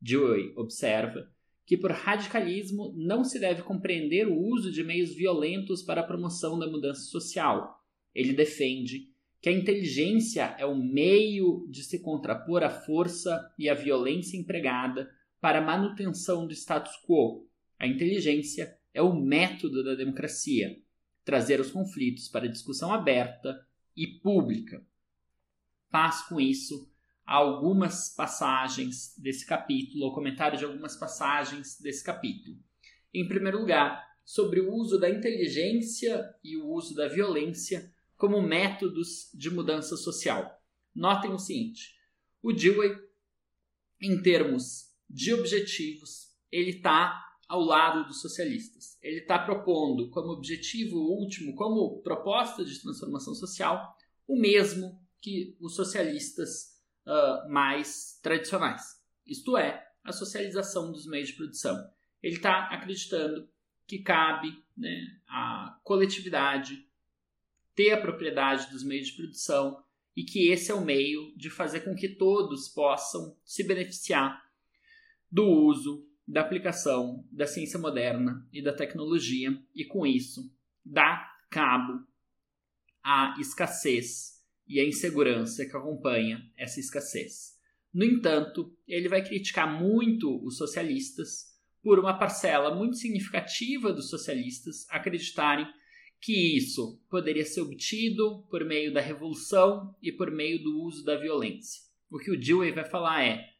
[0.00, 1.30] Dewey observa
[1.66, 6.58] que por radicalismo não se deve compreender o uso de meios violentos para a promoção
[6.58, 7.78] da mudança social.
[8.14, 13.74] Ele defende que a inteligência é o meio de se contrapor à força e à
[13.74, 15.10] violência empregada
[15.42, 17.50] para a manutenção do status quo.
[17.76, 20.80] A inteligência é o método da democracia,
[21.24, 23.66] trazer os conflitos para discussão aberta
[23.96, 24.86] e pública.
[25.90, 26.88] Faz com isso
[27.26, 32.56] algumas passagens desse capítulo, ou comentário de algumas passagens desse capítulo.
[33.12, 39.28] Em primeiro lugar, sobre o uso da inteligência e o uso da violência como métodos
[39.34, 40.62] de mudança social.
[40.94, 41.96] Notem o seguinte:
[42.40, 42.96] o Dewey,
[44.00, 48.96] em termos de objetivos, ele está ao lado dos socialistas.
[49.02, 53.94] Ele está propondo como objetivo último, como proposta de transformação social,
[54.26, 58.82] o mesmo que os socialistas uh, mais tradicionais,
[59.26, 61.76] isto é, a socialização dos meios de produção.
[62.22, 63.48] Ele está acreditando
[63.86, 66.88] que cabe né, a coletividade
[67.74, 69.82] ter a propriedade dos meios de produção
[70.16, 74.41] e que esse é o meio de fazer com que todos possam se beneficiar
[75.32, 80.52] do uso, da aplicação da ciência moderna e da tecnologia e com isso
[80.84, 82.06] dar cabo
[83.02, 87.58] à escassez e a insegurança que acompanha essa escassez.
[87.92, 91.50] No entanto, ele vai criticar muito os socialistas
[91.82, 95.66] por uma parcela muito significativa dos socialistas acreditarem
[96.20, 101.16] que isso poderia ser obtido por meio da revolução e por meio do uso da
[101.16, 101.82] violência.
[102.08, 103.51] O que o Dewey vai falar é: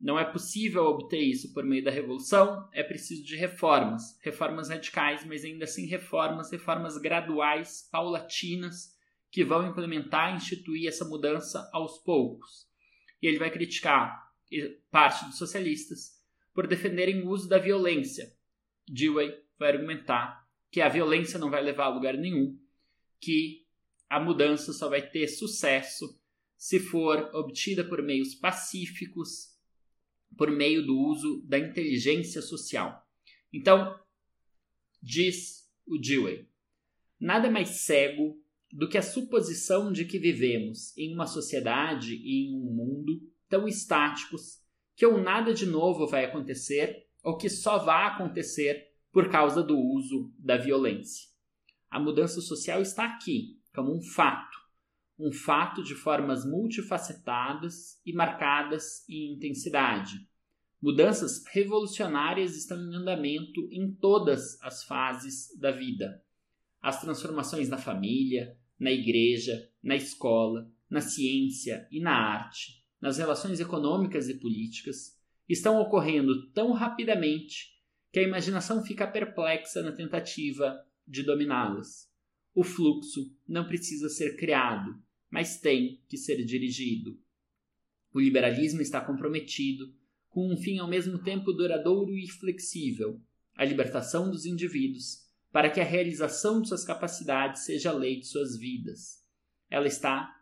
[0.00, 5.26] não é possível obter isso por meio da revolução, é preciso de reformas, reformas radicais,
[5.26, 8.98] mas ainda assim reformas, reformas graduais, paulatinas,
[9.30, 12.66] que vão implementar e instituir essa mudança aos poucos.
[13.20, 14.32] E ele vai criticar
[14.90, 16.18] parte dos socialistas
[16.54, 18.32] por defenderem o uso da violência.
[18.88, 22.58] Dewey vai argumentar que a violência não vai levar a lugar nenhum,
[23.20, 23.66] que
[24.08, 26.18] a mudança só vai ter sucesso
[26.56, 29.49] se for obtida por meios pacíficos,
[30.36, 33.06] por meio do uso da inteligência social.
[33.52, 33.98] Então,
[35.02, 36.48] diz o Dewey,
[37.18, 38.40] nada mais cego
[38.72, 43.66] do que a suposição de que vivemos em uma sociedade e em um mundo tão
[43.66, 44.60] estáticos
[44.94, 49.76] que ou nada de novo vai acontecer ou que só vai acontecer por causa do
[49.76, 51.28] uso da violência.
[51.90, 54.56] A mudança social está aqui, como um fato,
[55.20, 60.26] um fato de formas multifacetadas e marcadas em intensidade.
[60.80, 66.24] Mudanças revolucionárias estão em andamento em todas as fases da vida.
[66.80, 73.60] As transformações na família, na igreja, na escola, na ciência e na arte, nas relações
[73.60, 77.78] econômicas e políticas, estão ocorrendo tão rapidamente
[78.10, 82.10] que a imaginação fica perplexa na tentativa de dominá-las.
[82.54, 84.98] O fluxo não precisa ser criado,
[85.30, 87.18] mas tem que ser dirigido.
[88.12, 89.94] O liberalismo está comprometido
[90.28, 93.20] com um fim ao mesmo tempo duradouro e flexível,
[93.54, 98.26] a libertação dos indivíduos para que a realização de suas capacidades seja a lei de
[98.26, 99.24] suas vidas.
[99.68, 100.32] Ela está,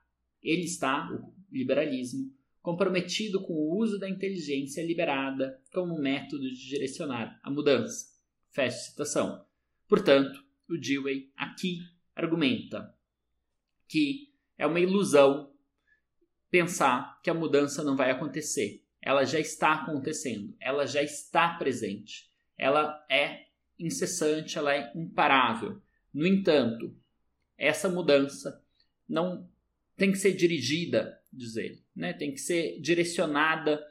[0.43, 7.41] ele está, o liberalismo, comprometido com o uso da inteligência liberada como método de direcionar
[7.43, 8.07] a mudança.
[8.51, 9.45] Fecha citação.
[9.89, 11.81] Portanto, o Dewey aqui
[12.15, 12.95] argumenta
[13.87, 14.28] que
[14.59, 15.53] é uma ilusão
[16.51, 18.85] pensar que a mudança não vai acontecer.
[19.01, 22.29] Ela já está acontecendo, ela já está presente.
[22.59, 23.47] Ela é
[23.79, 25.81] incessante, ela é imparável.
[26.13, 26.97] No entanto,
[27.57, 28.61] essa mudança
[29.09, 29.49] não
[29.97, 32.13] tem que ser dirigida, diz ele, né?
[32.13, 33.85] tem que ser direcionada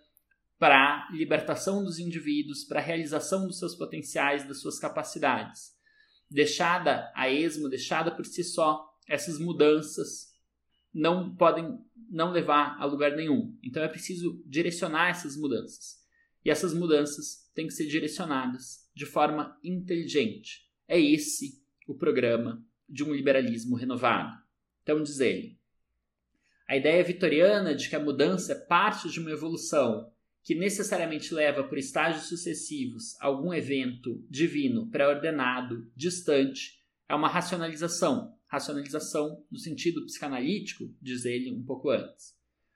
[0.60, 5.76] para a libertação dos indivíduos, para a realização dos seus potenciais, das suas capacidades.
[6.30, 10.34] Deixada a esmo, deixada por si só, essas mudanças
[10.98, 11.78] não podem
[12.10, 13.56] não levar a lugar nenhum.
[13.64, 15.98] Então é preciso direcionar essas mudanças.
[16.44, 20.68] E essas mudanças têm que ser direcionadas de forma inteligente.
[20.88, 24.36] É esse o programa de um liberalismo renovado.
[24.82, 25.60] Então, diz ele,
[26.68, 31.64] a ideia vitoriana de que a mudança é parte de uma evolução que necessariamente leva
[31.64, 38.37] por estágios sucessivos algum evento divino pré-ordenado, distante, é uma racionalização.
[38.48, 42.36] Racionalização no sentido psicanalítico, diz ele um pouco antes.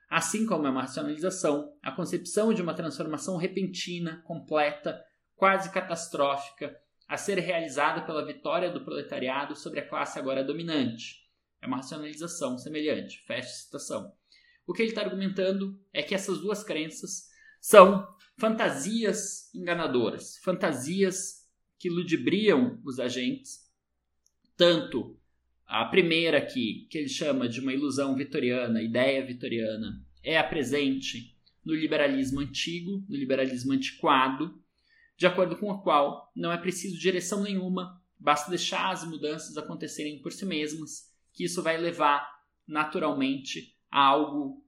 [0.09, 5.01] Assim como é uma racionalização, a concepção de uma transformação repentina, completa,
[5.36, 11.30] quase catastrófica, a ser realizada pela vitória do proletariado sobre a classe agora dominante.
[11.61, 13.24] É uma racionalização semelhante.
[13.26, 14.13] Fecha citação.
[14.65, 18.07] O que ele está argumentando é que essas duas crenças são
[18.38, 21.47] fantasias enganadoras, fantasias
[21.78, 23.72] que ludibriam os agentes,
[24.57, 25.19] tanto
[25.72, 31.34] a primeira aqui, que ele chama de uma ilusão vitoriana, ideia vitoriana, é a presente
[31.63, 34.61] no liberalismo antigo, no liberalismo antiquado,
[35.15, 40.22] de acordo com a qual não é preciso direção nenhuma, basta deixar as mudanças acontecerem
[40.22, 42.30] por si mesmas, que isso vai levar
[42.67, 44.61] naturalmente a algo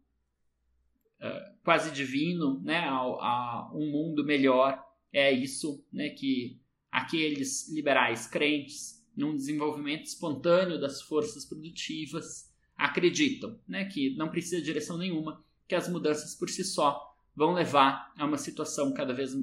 [1.19, 4.81] uh, quase divino, né, a, a, um mundo melhor.
[5.11, 13.85] É isso né, que aqueles liberais crentes num desenvolvimento espontâneo das forças produtivas acreditam, né,
[13.85, 18.25] que não precisa de direção nenhuma, que as mudanças por si só vão levar a
[18.25, 19.35] uma situação cada vez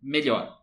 [0.00, 0.62] melhor.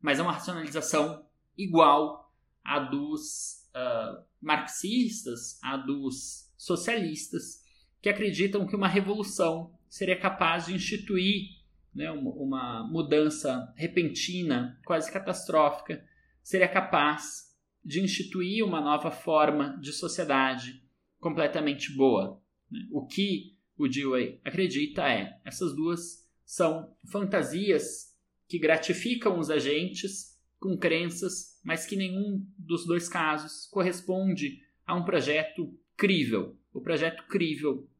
[0.00, 2.32] Mas é uma racionalização igual
[2.64, 7.64] à dos uh, marxistas, à dos socialistas,
[8.00, 11.56] que acreditam que uma revolução seria capaz de instituir
[11.94, 16.04] né, uma, mudança repentina, quase catastrófica,
[16.46, 17.52] seria capaz
[17.84, 20.80] de instituir uma nova forma de sociedade
[21.18, 22.40] completamente boa.
[22.70, 22.86] Né?
[22.92, 28.16] O que o Dewey acredita é essas duas são fantasias
[28.46, 35.04] que gratificam os agentes com crenças, mas que nenhum dos dois casos corresponde a um
[35.04, 36.56] projeto crível.
[36.72, 37.90] O projeto crível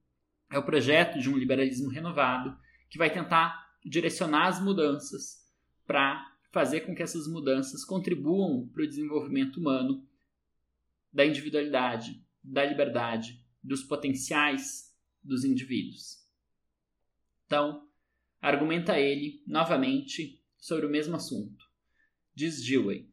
[0.53, 2.57] é o projeto de um liberalismo renovado
[2.89, 5.45] que vai tentar direcionar as mudanças
[5.85, 10.09] para fazer com que essas mudanças contribuam para o desenvolvimento humano
[11.13, 14.91] da individualidade, da liberdade, dos potenciais
[15.23, 16.25] dos indivíduos.
[17.45, 17.87] Então,
[18.41, 21.63] argumenta ele novamente sobre o mesmo assunto.
[22.35, 23.07] Diz Dewey: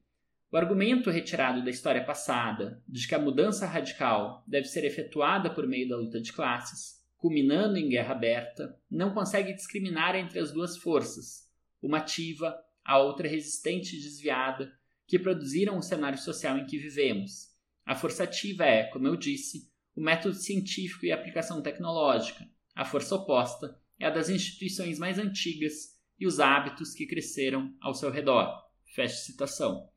[0.50, 5.68] o argumento retirado da história passada de que a mudança radical deve ser efetuada por
[5.68, 10.78] meio da luta de classes culminando em guerra aberta, não consegue discriminar entre as duas
[10.78, 11.50] forças,
[11.82, 14.72] uma ativa, a outra resistente e desviada,
[15.08, 17.50] que produziram o cenário social em que vivemos.
[17.86, 22.48] A força ativa é, como eu disse, o método científico e a aplicação tecnológica.
[22.76, 27.94] A força oposta é a das instituições mais antigas e os hábitos que cresceram ao
[27.94, 28.50] seu redor.
[28.86, 29.90] Fecha citação.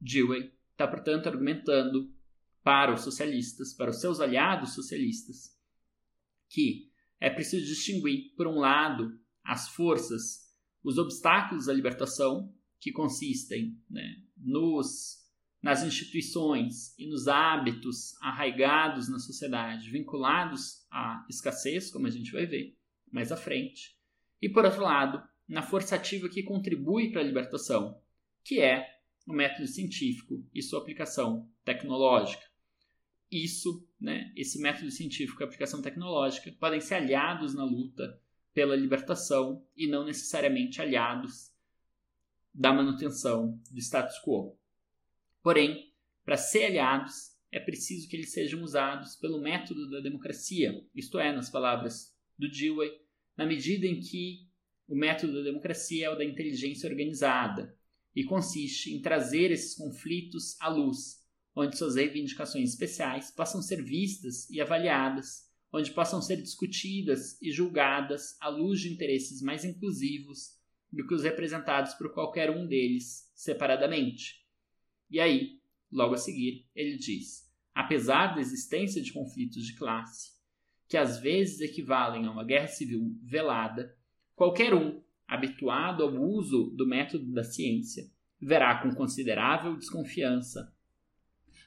[0.00, 2.12] Dewey está, portanto, argumentando
[2.62, 5.56] para os socialistas, para os seus aliados socialistas,
[6.48, 10.41] que é preciso distinguir, por um lado, as forças,
[10.82, 15.24] os obstáculos à libertação, que consistem né, nos,
[15.62, 22.46] nas instituições e nos hábitos arraigados na sociedade, vinculados à escassez, como a gente vai
[22.46, 22.76] ver
[23.10, 23.96] mais à frente,
[24.40, 28.00] e, por outro lado, na força ativa que contribui para a libertação,
[28.42, 28.88] que é
[29.26, 32.42] o método científico e sua aplicação tecnológica.
[33.30, 38.20] Isso, né, esse método científico e aplicação tecnológica podem ser aliados na luta
[38.52, 41.52] pela libertação e não necessariamente aliados
[42.54, 44.58] da manutenção do status quo.
[45.42, 45.92] Porém,
[46.24, 51.32] para ser aliados, é preciso que eles sejam usados pelo método da democracia, isto é,
[51.32, 52.90] nas palavras do Dewey,
[53.36, 54.46] na medida em que
[54.86, 57.76] o método da democracia é o da inteligência organizada
[58.14, 61.22] e consiste em trazer esses conflitos à luz
[61.54, 68.36] onde suas reivindicações especiais possam ser vistas e avaliadas, onde possam ser discutidas e julgadas
[68.40, 70.60] à luz de interesses mais inclusivos
[70.92, 74.44] do que os representados por qualquer um deles separadamente.
[75.10, 75.60] E aí,
[75.90, 80.32] logo a seguir, ele diz: apesar da existência de conflitos de classe,
[80.86, 83.96] que às vezes equivalem a uma guerra civil velada,
[84.34, 88.04] qualquer um, habituado ao uso do método da ciência,
[88.38, 90.74] verá com considerável desconfiança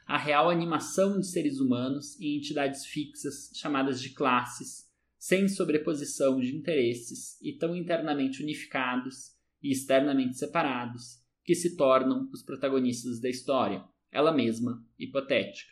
[0.05, 4.85] a real animação de seres humanos em entidades fixas chamadas de classes,
[5.17, 9.31] sem sobreposição de interesses e tão internamente unificados
[9.63, 15.71] e externamente separados que se tornam os protagonistas da história, ela mesma hipotética.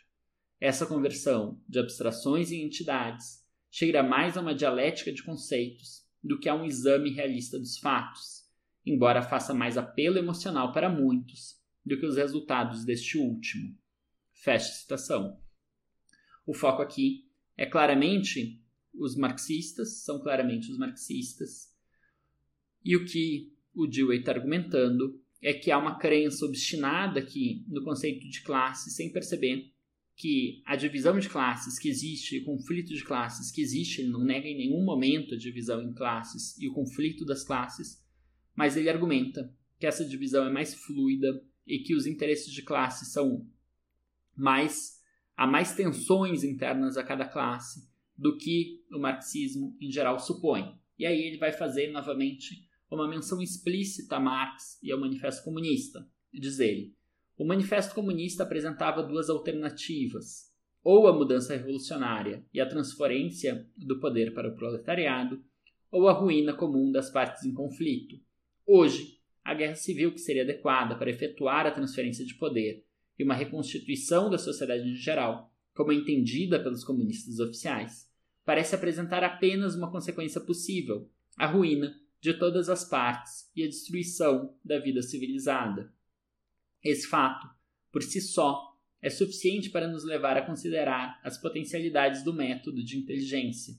[0.60, 6.48] Essa conversão de abstrações em entidades cheira mais a uma dialética de conceitos do que
[6.48, 8.44] a um exame realista dos fatos,
[8.84, 13.76] embora faça mais apelo emocional para muitos do que os resultados deste último.
[14.44, 15.40] Fecha citação.
[16.46, 17.24] O foco aqui
[17.56, 21.74] é claramente os marxistas, são claramente os marxistas,
[22.84, 27.82] e o que o Dewey está argumentando é que há uma crença obstinada aqui no
[27.82, 29.72] conceito de classe, sem perceber
[30.14, 34.22] que a divisão de classes que existe, o conflito de classes que existe, ele não
[34.22, 38.04] nega em nenhum momento a divisão em classes e o conflito das classes,
[38.54, 43.06] mas ele argumenta que essa divisão é mais fluida e que os interesses de classe
[43.06, 43.48] são
[44.36, 45.02] mais
[45.36, 50.78] há mais tensões internas a cada classe do que o marxismo em geral supõe.
[50.98, 56.08] E aí ele vai fazer novamente uma menção explícita a Marx e ao Manifesto Comunista.
[56.32, 56.94] Diz ele:
[57.36, 64.32] o Manifesto Comunista apresentava duas alternativas, ou a mudança revolucionária e a transferência do poder
[64.32, 65.42] para o proletariado,
[65.90, 68.16] ou a ruína comum das partes em conflito.
[68.66, 72.84] Hoje, a guerra civil que seria adequada para efetuar a transferência de poder
[73.18, 78.10] e uma reconstituição da sociedade em geral, como é entendida pelos comunistas oficiais,
[78.44, 84.56] parece apresentar apenas uma consequência possível: a ruína de todas as partes e a destruição
[84.64, 85.92] da vida civilizada.
[86.82, 87.46] Esse fato,
[87.92, 92.96] por si só, é suficiente para nos levar a considerar as potencialidades do método de
[92.96, 93.74] inteligência.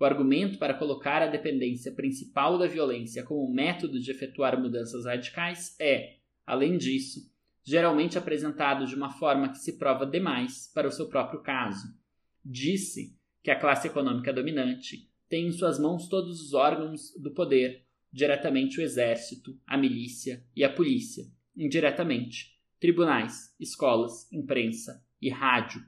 [0.00, 5.76] O argumento para colocar a dependência principal da violência como método de efetuar mudanças radicais
[5.78, 6.16] é,
[6.46, 7.30] além disso,
[7.64, 11.88] geralmente apresentado de uma forma que se prova demais para o seu próprio caso.
[12.44, 17.86] Disse que a classe econômica dominante tem em suas mãos todos os órgãos do poder,
[18.12, 21.24] diretamente o exército, a milícia e a polícia,
[21.56, 25.82] indiretamente, tribunais, escolas, imprensa e rádio.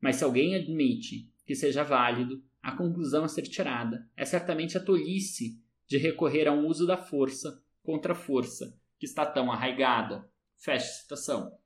[0.00, 4.80] Mas se alguém admite que seja válido, a conclusão a ser tirada é certamente a
[4.80, 10.30] tolice de recorrer a um uso da força contra a força que está tão arraigada.
[10.62, 11.58] Fecha citação.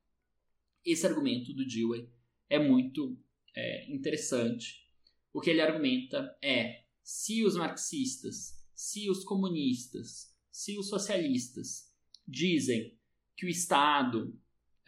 [0.82, 2.10] Esse argumento do Dewey
[2.48, 3.14] é muito
[3.54, 4.88] é, interessante.
[5.34, 11.94] O que ele argumenta é: se os marxistas, se os comunistas, se os socialistas
[12.26, 12.98] dizem
[13.36, 14.30] que o Estado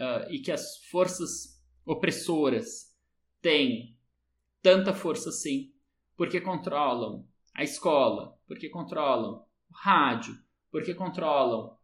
[0.00, 2.96] uh, e que as forças opressoras
[3.42, 3.94] têm
[4.62, 5.74] tanta força assim,
[6.16, 10.34] porque controlam a escola, porque controlam o rádio,
[10.70, 11.76] porque controlam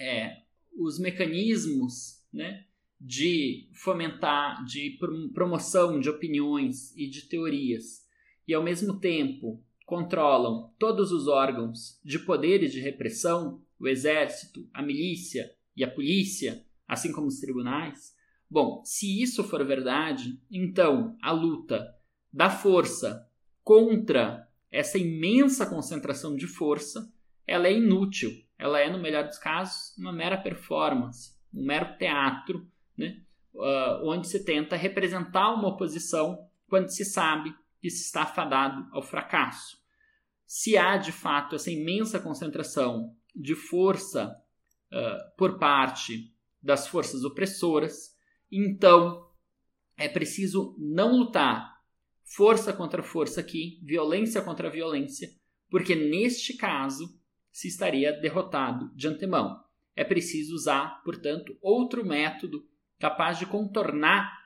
[0.00, 0.43] é,
[0.76, 2.64] os mecanismos né,
[3.00, 4.98] de fomentar, de
[5.32, 8.04] promoção de opiniões e de teorias,
[8.46, 14.68] e ao mesmo tempo controlam todos os órgãos de poder e de repressão, o exército,
[14.72, 18.14] a milícia e a polícia, assim como os tribunais?
[18.50, 21.94] Bom, se isso for verdade, então a luta
[22.32, 23.28] da força
[23.62, 27.12] contra essa imensa concentração de força,
[27.46, 28.30] ela é inútil.
[28.58, 33.22] Ela é, no melhor dos casos, uma mera performance, um mero teatro, né?
[33.52, 39.02] Uh, onde se tenta representar uma oposição quando se sabe que se está fadado ao
[39.02, 39.78] fracasso.
[40.46, 44.36] Se há de fato essa imensa concentração de força
[44.92, 48.16] uh, por parte das forças opressoras,
[48.50, 49.30] então
[49.96, 51.74] é preciso não lutar
[52.24, 55.28] força contra força aqui, violência contra violência,
[55.70, 57.20] porque neste caso
[57.54, 59.62] se estaria derrotado de antemão.
[59.94, 62.68] É preciso usar, portanto, outro método
[62.98, 64.36] capaz de contornar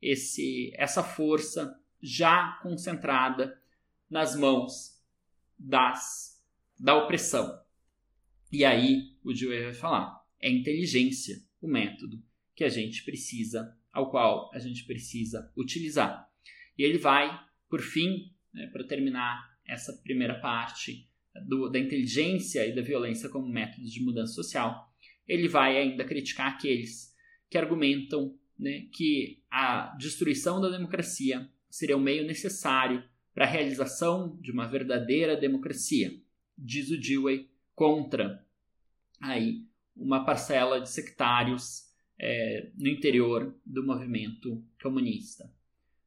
[0.00, 3.60] esse, essa força já concentrada
[4.08, 4.98] nas mãos
[5.58, 6.42] das,
[6.80, 7.62] da opressão.
[8.50, 12.24] E aí o Dewey vai falar: é inteligência o método
[12.54, 16.26] que a gente precisa, ao qual a gente precisa utilizar.
[16.78, 17.38] E ele vai,
[17.68, 21.12] por fim, né, para terminar essa primeira parte
[21.46, 24.92] do, da inteligência e da violência como métodos de mudança social,
[25.26, 27.14] ele vai ainda criticar aqueles
[27.50, 33.02] que argumentam né, que a destruição da democracia seria o meio necessário
[33.32, 36.12] para a realização de uma verdadeira democracia.
[36.56, 38.44] Diz o Dewey contra
[39.20, 39.66] aí
[39.96, 41.84] uma parcela de sectários
[42.18, 45.52] é, no interior do movimento comunista.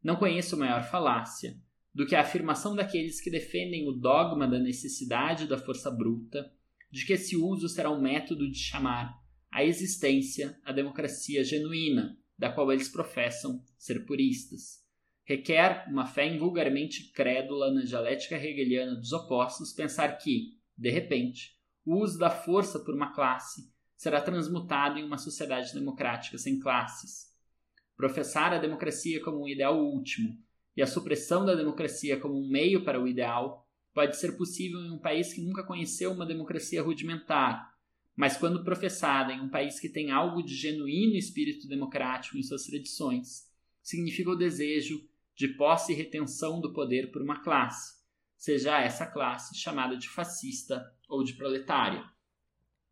[0.01, 1.57] Não conheço maior falácia
[1.97, 6.47] do que a afirmação daqueles que defendem o dogma da necessidade da força bruta,
[6.91, 9.19] de que esse uso será um método de chamar
[9.51, 14.85] à existência a democracia genuína, da qual eles professam ser puristas.
[15.25, 21.95] Requer uma fé invulgarmente crédula na dialética hegeliana dos opostos pensar que, de repente, o
[22.03, 27.35] uso da força por uma classe será transmutado em uma sociedade democrática sem classes.
[27.95, 30.37] professar a democracia como um ideal último
[30.77, 34.91] e a supressão da democracia como um meio para o ideal pode ser possível em
[34.91, 37.73] um país que nunca conheceu uma democracia rudimentar,
[38.15, 42.63] mas quando professada em um país que tem algo de genuíno espírito democrático em suas
[42.63, 43.51] tradições,
[43.81, 45.03] significa o desejo
[45.35, 47.95] de posse e retenção do poder por uma classe,
[48.37, 52.05] seja essa classe chamada de fascista ou de proletária.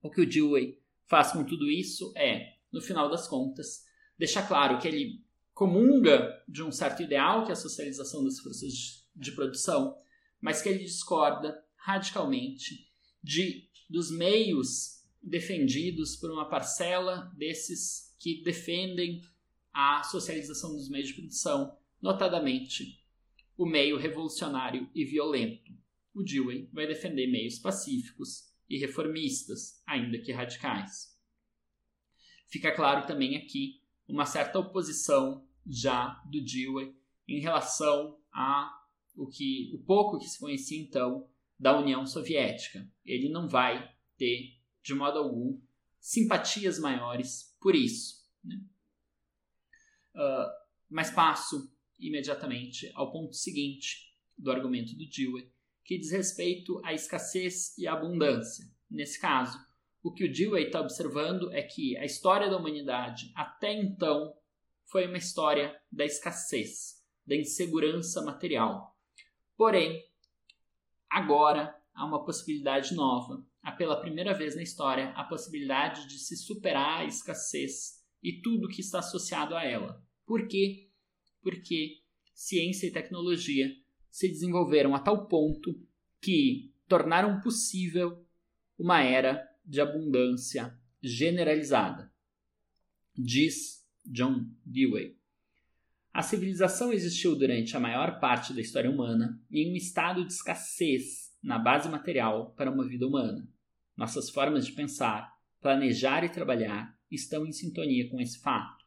[0.02, 3.86] O que o Dewey faz com tudo isso é, no final das contas,
[4.18, 5.24] deixar claro que ele
[5.56, 9.98] comunga de um certo ideal, que é a socialização das forças de produção,
[10.40, 12.91] mas que ele discorda radicalmente
[13.23, 19.22] de dos meios defendidos por uma parcela desses que defendem
[19.72, 23.03] a socialização dos meios de produção, notadamente
[23.57, 25.72] o meio revolucionário e violento.
[26.14, 31.15] O Dewey vai defender meios pacíficos e reformistas, ainda que radicais.
[32.48, 36.95] Fica claro também aqui uma certa oposição já do Dewey
[37.27, 38.71] em relação a
[39.15, 41.27] o que o pouco que se conhecia então
[41.59, 42.87] da União Soviética.
[43.05, 45.59] Ele não vai ter de modo algum
[45.99, 48.23] simpatias maiores por isso.
[48.43, 48.61] Né?
[50.13, 55.49] Uh, mas passo imediatamente ao ponto seguinte do argumento do Dewey,
[55.83, 58.65] que diz respeito à escassez e à abundância.
[58.89, 59.57] Nesse caso,
[60.03, 64.35] o que o Dewey está observando é que a história da humanidade até então
[64.86, 68.95] foi uma história da escassez, da insegurança material.
[69.57, 70.03] Porém,
[71.10, 73.45] agora há uma possibilidade nova.
[73.62, 78.68] Há pela primeira vez na história a possibilidade de se superar a escassez e tudo
[78.68, 80.03] que está associado a ela.
[80.26, 80.90] Por quê?
[81.41, 82.02] Porque
[82.34, 83.70] ciência e tecnologia
[84.12, 85.74] se desenvolveram a tal ponto
[86.22, 88.26] que tornaram possível
[88.78, 92.14] uma era de abundância generalizada.
[93.16, 95.18] Diz John Dewey.
[96.14, 101.36] A civilização existiu durante a maior parte da história humana em um estado de escassez
[101.44, 103.48] na base material para uma vida humana.
[103.98, 105.30] Nossas formas de pensar,
[105.61, 108.86] planejar e trabalhar estão em sintonia com esse fato.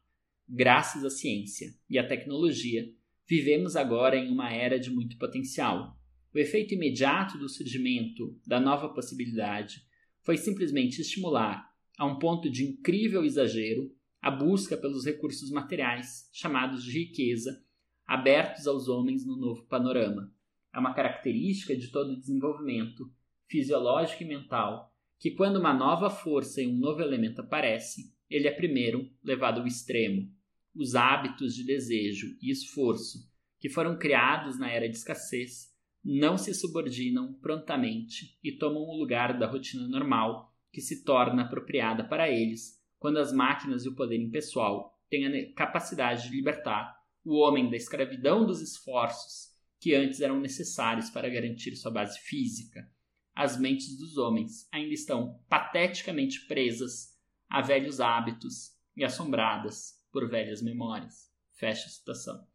[0.48, 2.90] Graças à ciência e à tecnologia,
[3.26, 5.98] vivemos agora em uma era de muito potencial.
[6.34, 9.82] O efeito imediato do surgimento da nova possibilidade
[10.22, 11.68] foi simplesmente estimular,
[11.98, 17.64] a um ponto de incrível exagero, a busca pelos recursos materiais, chamados de riqueza,
[18.06, 20.32] abertos aos homens no novo panorama.
[20.74, 23.10] É uma característica de todo desenvolvimento,
[23.46, 28.52] fisiológico e mental, que quando uma nova força e um novo elemento aparece, ele é
[28.52, 30.30] primeiro levado ao extremo.
[30.74, 33.28] Os hábitos de desejo e esforço,
[33.58, 35.74] que foram criados na era de escassez,
[36.04, 42.04] não se subordinam prontamente e tomam o lugar da rotina normal que se torna apropriada
[42.04, 47.36] para eles quando as máquinas e o poder impessoal têm a capacidade de libertar o
[47.36, 49.48] homem da escravidão dos esforços
[49.80, 52.90] que antes eram necessários para garantir sua base física.
[53.34, 57.16] As mentes dos homens ainda estão pateticamente presas
[57.48, 61.30] a velhos hábitos e assombradas por velhas memórias.
[61.52, 62.48] Fecha a citação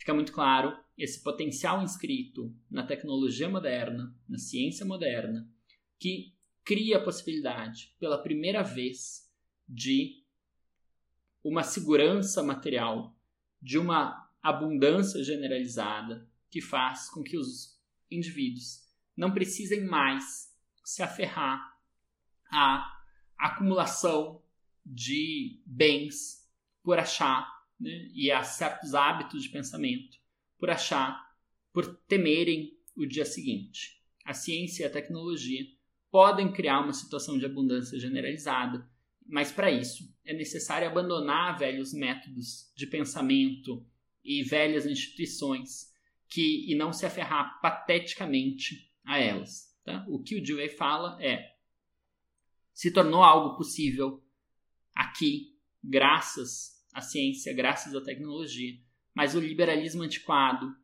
[0.00, 5.46] fica muito claro esse potencial inscrito na tecnologia moderna, na ciência moderna,
[5.98, 6.34] que
[6.70, 9.28] cria a possibilidade, pela primeira vez,
[9.68, 10.22] de
[11.42, 13.18] uma segurança material,
[13.60, 17.76] de uma abundância generalizada que faz com que os
[18.08, 21.76] indivíduos não precisem mais se aferrar
[22.52, 23.02] à
[23.36, 24.40] acumulação
[24.86, 26.48] de bens
[26.84, 30.18] por achar né, e a certos hábitos de pensamento
[30.56, 31.34] por achar,
[31.72, 34.00] por temerem o dia seguinte.
[34.24, 35.79] A ciência e a tecnologia
[36.10, 38.88] podem criar uma situação de abundância generalizada,
[39.26, 43.86] mas para isso é necessário abandonar velhos métodos de pensamento
[44.24, 45.90] e velhas instituições
[46.28, 49.76] que e não se aferrar pateticamente a elas.
[49.84, 50.04] Tá?
[50.08, 51.54] O que o Dewey fala é
[52.72, 54.22] se tornou algo possível
[54.94, 58.78] aqui graças a ciência graças à tecnologia.
[59.14, 60.74] Mas o liberalismo antiquado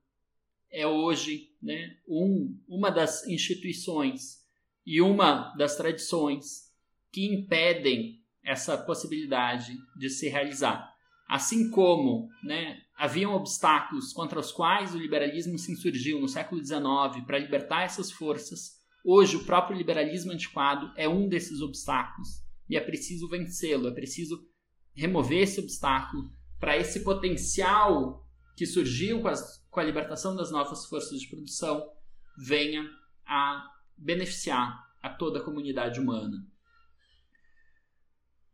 [0.70, 4.45] é hoje né, um, uma das instituições
[4.86, 6.66] e uma das tradições
[7.10, 10.94] que impedem essa possibilidade de se realizar.
[11.28, 17.24] Assim como né, haviam obstáculos contra os quais o liberalismo se insurgiu no século XIX
[17.26, 22.80] para libertar essas forças, hoje o próprio liberalismo antiquado é um desses obstáculos e é
[22.80, 24.46] preciso vencê-lo, é preciso
[24.94, 26.30] remover esse obstáculo
[26.60, 28.24] para esse potencial
[28.56, 31.84] que surgiu com, as, com a libertação das novas forças de produção
[32.38, 32.88] venha
[33.26, 36.46] a beneficiar a toda a comunidade humana.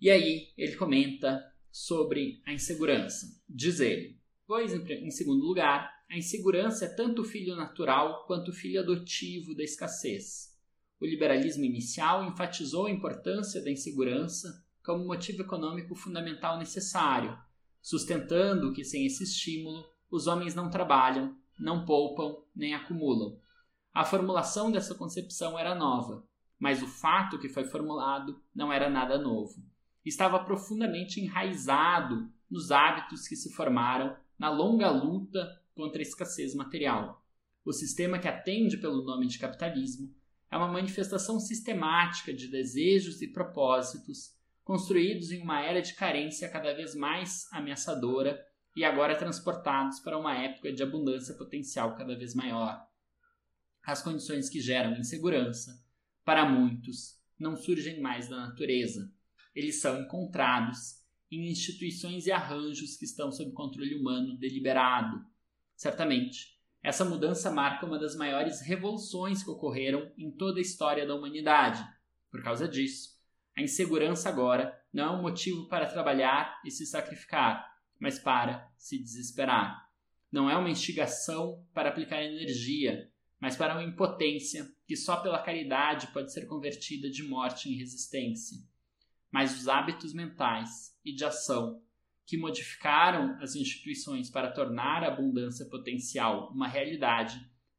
[0.00, 3.26] E aí ele comenta sobre a insegurança.
[3.48, 9.54] Diz ele: Pois, em segundo lugar, a insegurança é tanto filho natural quanto filho adotivo
[9.54, 10.52] da escassez.
[11.00, 17.36] O liberalismo inicial enfatizou a importância da insegurança como motivo econômico fundamental necessário,
[17.80, 23.40] sustentando que sem esse estímulo os homens não trabalham, não poupam nem acumulam.
[23.94, 26.26] A formulação dessa concepção era nova,
[26.58, 29.62] mas o fato que foi formulado não era nada novo.
[30.02, 37.22] Estava profundamente enraizado nos hábitos que se formaram na longa luta contra a escassez material.
[37.64, 40.10] O sistema que atende pelo nome de capitalismo
[40.50, 46.72] é uma manifestação sistemática de desejos e propósitos construídos em uma era de carência cada
[46.74, 48.42] vez mais ameaçadora
[48.74, 52.90] e agora transportados para uma época de abundância potencial cada vez maior.
[53.84, 55.82] As condições que geram insegurança,
[56.24, 59.12] para muitos, não surgem mais da natureza.
[59.54, 65.24] Eles são encontrados em instituições e arranjos que estão sob controle humano deliberado.
[65.74, 71.14] Certamente, essa mudança marca uma das maiores revoluções que ocorreram em toda a história da
[71.14, 71.84] humanidade.
[72.30, 73.20] Por causa disso,
[73.56, 78.98] a insegurança agora não é um motivo para trabalhar e se sacrificar, mas para se
[78.98, 79.88] desesperar.
[80.30, 83.11] Não é uma instigação para aplicar energia,
[83.42, 88.56] mas para uma impotência que só pela caridade pode ser convertida de morte em resistência.
[89.32, 91.82] Mas os hábitos mentais e de ação
[92.24, 97.34] que modificaram as instituições para tornar a abundância potencial uma realidade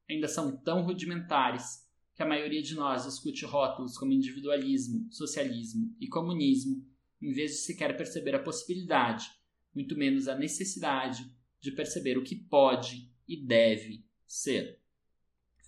[0.10, 6.10] ainda são tão rudimentares que a maioria de nós discute rótulos como individualismo, socialismo e
[6.10, 6.86] comunismo,
[7.22, 9.32] em vez de sequer perceber a possibilidade,
[9.74, 11.24] muito menos a necessidade,
[11.62, 14.83] de perceber o que pode e deve ser.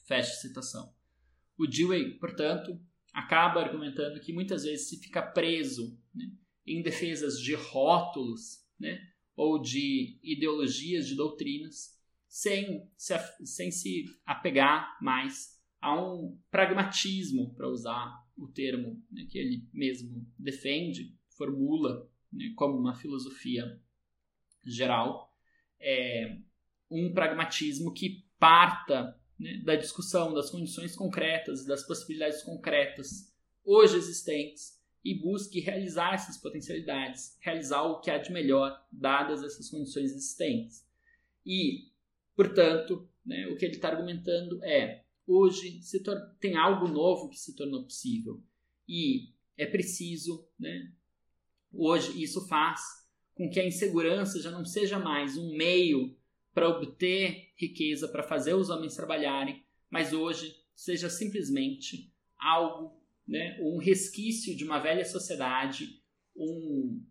[0.06, 0.94] Fecha citação.
[1.58, 2.80] O Dewey, portanto,
[3.14, 6.26] acaba argumentando que muitas vezes se fica preso né,
[6.66, 9.00] em defesas de rótulos né,
[9.36, 11.96] ou de ideologias, de doutrinas,
[12.28, 13.14] sem se,
[13.46, 20.28] sem se apegar mais a um pragmatismo, para usar o termo né, que ele mesmo
[20.38, 23.82] defende, formula né, como uma filosofia
[24.64, 25.32] geral,
[25.80, 26.38] é
[26.90, 33.34] um pragmatismo que parta né, da discussão das condições concretas, das possibilidades concretas
[33.64, 39.70] hoje existentes e busque realizar essas potencialidades, realizar o que há de melhor, dadas essas
[39.70, 40.86] condições existentes.
[41.46, 41.92] E,
[42.36, 45.80] portanto, né, o que ele está argumentando é: hoje
[46.40, 48.42] tem algo novo que se tornou possível
[48.88, 50.92] e é preciso, né,
[51.72, 52.82] hoje isso faz
[53.36, 56.16] com que a insegurança já não seja mais um meio
[56.56, 63.78] para obter riqueza, para fazer os homens trabalharem, mas hoje seja simplesmente algo né, um
[63.78, 66.02] resquício de uma velha sociedade,
[66.34, 67.04] um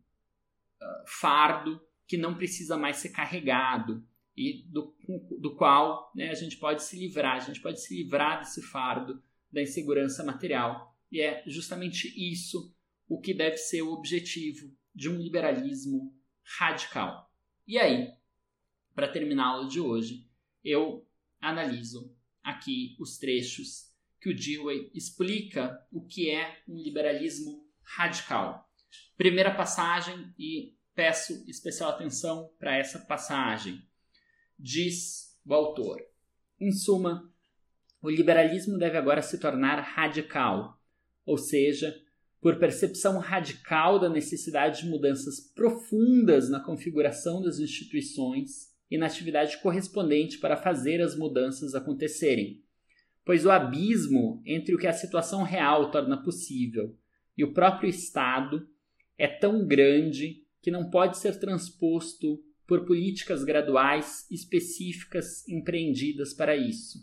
[0.80, 4.02] uh, fardo que não precisa mais ser carregado
[4.34, 4.96] e do,
[5.38, 9.22] do qual né, a gente pode se livrar, a gente pode se livrar desse fardo
[9.52, 10.96] da insegurança material.
[11.12, 12.74] E é justamente isso
[13.06, 16.14] o que deve ser o objetivo de um liberalismo
[16.58, 17.30] radical.
[17.66, 18.12] E aí,
[18.94, 20.26] para terminar a aula de hoje,
[20.62, 21.06] eu
[21.40, 28.70] analiso aqui os trechos que o Dewey explica o que é um liberalismo radical.
[29.16, 33.82] Primeira passagem, e peço especial atenção para essa passagem.
[34.58, 36.00] Diz o autor:
[36.60, 37.30] Em suma,
[38.00, 40.80] o liberalismo deve agora se tornar radical,
[41.26, 41.94] ou seja,
[42.40, 49.60] por percepção radical da necessidade de mudanças profundas na configuração das instituições e na atividade
[49.60, 52.64] correspondente para fazer as mudanças acontecerem
[53.24, 56.96] pois o abismo entre o que a situação real torna possível
[57.36, 58.68] e o próprio Estado
[59.16, 66.98] é tão grande que não pode ser transposto por políticas graduais específicas empreendidas para isso.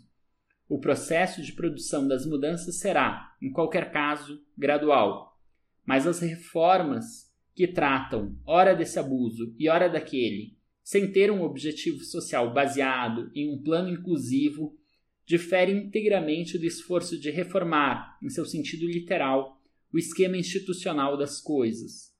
[0.68, 5.38] O processo de produção das mudanças será, em qualquer caso, gradual,
[5.84, 12.02] mas as reformas que tratam ora desse abuso e ora daquele, sem ter um objetivo
[12.04, 14.76] social baseado em um plano inclusivo
[15.24, 19.60] difere integramente do esforço de reformar, em seu sentido literal,
[19.92, 22.12] o esquema institucional das coisas.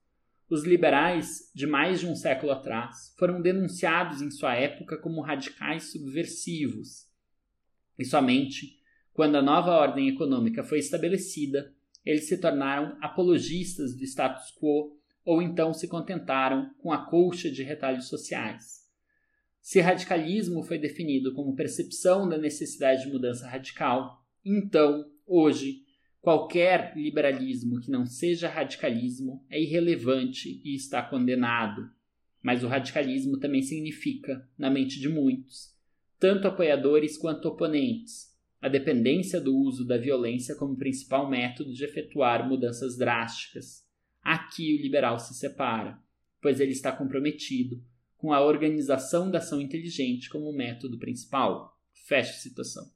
[0.48, 5.90] Os liberais, de mais de um século atrás, foram denunciados em sua época como radicais
[5.90, 7.08] subversivos.
[7.98, 8.82] E somente
[9.12, 11.74] quando a nova ordem econômica foi estabelecida,
[12.04, 17.62] eles se tornaram apologistas do status quo ou então se contentaram com a colcha de
[17.62, 18.82] retalhos sociais.
[19.60, 25.82] Se radicalismo foi definido como percepção da necessidade de mudança radical, então, hoje,
[26.22, 31.90] Qualquer liberalismo que não seja radicalismo é irrelevante e está condenado.
[32.40, 35.76] Mas o radicalismo também significa, na mente de muitos,
[36.20, 38.28] tanto apoiadores quanto oponentes,
[38.60, 43.82] a dependência do uso da violência como principal método de efetuar mudanças drásticas.
[44.22, 45.98] Aqui o liberal se separa,
[46.40, 47.82] pois ele está comprometido
[48.16, 51.76] com a organização da ação inteligente como método principal.
[52.06, 52.90] Fecha citação.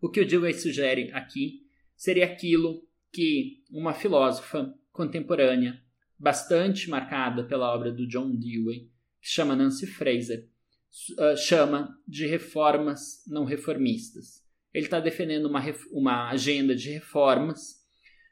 [0.00, 1.66] O que o Dewey sugere aqui
[1.96, 5.80] seria aquilo que uma filósofa contemporânea,
[6.18, 8.90] bastante marcada pela obra do John Dewey,
[9.20, 10.48] que chama Nancy Fraser,
[11.12, 14.44] uh, chama de reformas não reformistas.
[14.72, 15.62] Ele está defendendo uma,
[15.92, 17.77] uma agenda de reformas,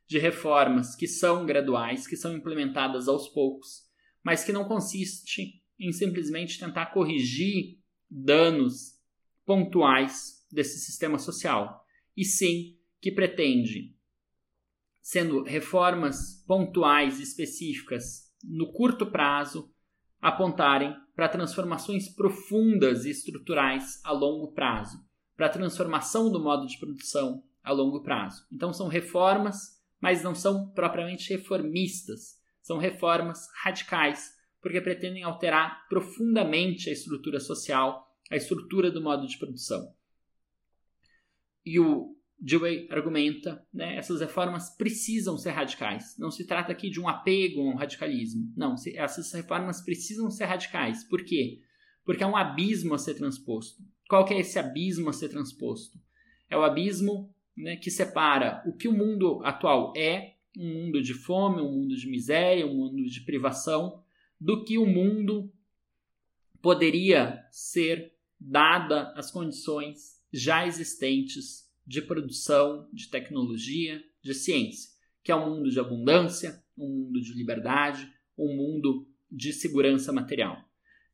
[0.06, 3.84] de reformas que são graduais, que são implementadas aos poucos,
[4.22, 7.78] mas que não consiste em simplesmente tentar corrigir
[8.08, 8.98] danos
[9.44, 11.84] pontuais desse sistema social,
[12.16, 13.94] e sim que pretende,
[15.02, 19.72] sendo reformas pontuais específicas no curto prazo,
[20.20, 24.98] apontarem para transformações profundas e estruturais a longo prazo,
[25.36, 28.46] para a transformação do modo de produção a longo prazo.
[28.50, 36.90] Então são reformas, mas não são propriamente reformistas, são reformas radicais porque pretendem alterar profundamente
[36.90, 39.94] a estrutura social, a estrutura do modo de produção.
[41.64, 46.16] E o Dewey argumenta, né, essas reformas precisam ser radicais.
[46.18, 48.52] Não se trata aqui de um apego a um radicalismo.
[48.56, 51.04] Não, essas reformas precisam ser radicais.
[51.04, 51.60] Por quê?
[52.04, 53.82] Porque há um abismo a ser transposto.
[54.08, 55.98] Qual que é esse abismo a ser transposto?
[56.48, 61.14] É o abismo né, que separa o que o mundo atual é, um mundo de
[61.14, 64.02] fome, um mundo de miséria, um mundo de privação,
[64.40, 65.52] do que o mundo
[66.60, 74.90] poderia ser dada as condições já existentes de produção de tecnologia, de ciência,
[75.22, 80.58] que é um mundo de abundância, um mundo de liberdade, um mundo de segurança material.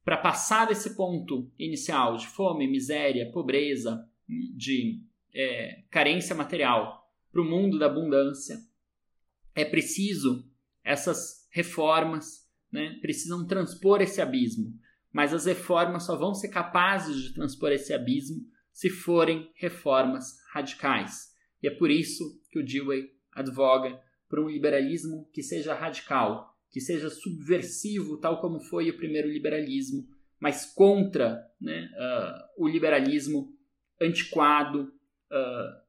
[0.05, 5.03] Para passar desse ponto inicial de fome, miséria, pobreza, de
[5.35, 8.57] é, carência material para o mundo da abundância,
[9.55, 10.49] é preciso
[10.85, 14.73] essas reformas né, precisam transpor esse abismo.
[15.13, 21.33] Mas as reformas só vão ser capazes de transpor esse abismo se forem reformas radicais.
[21.63, 26.81] E é por isso que o Dewey advoga por um liberalismo que seja radical, que
[26.81, 30.09] seja subversivo, tal como foi o primeiro liberalismo,
[30.41, 33.55] mas contra né, uh, o liberalismo
[34.01, 34.91] antiquado
[35.33, 35.83] uh,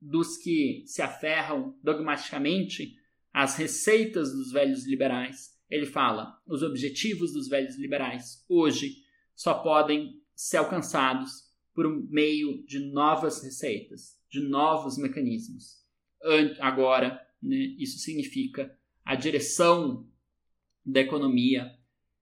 [0.00, 2.96] dos que se aferram dogmaticamente
[3.32, 9.04] às receitas dos velhos liberais ele fala: os objetivos dos velhos liberais hoje
[9.34, 15.78] só podem ser alcançados por meio de novas receitas, de novos mecanismos.
[16.58, 20.08] Agora, né, isso significa a direção
[20.84, 21.70] da economia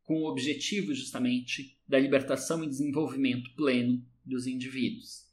[0.04, 5.27] com o objetivo justamente da libertação e desenvolvimento pleno dos indivíduos.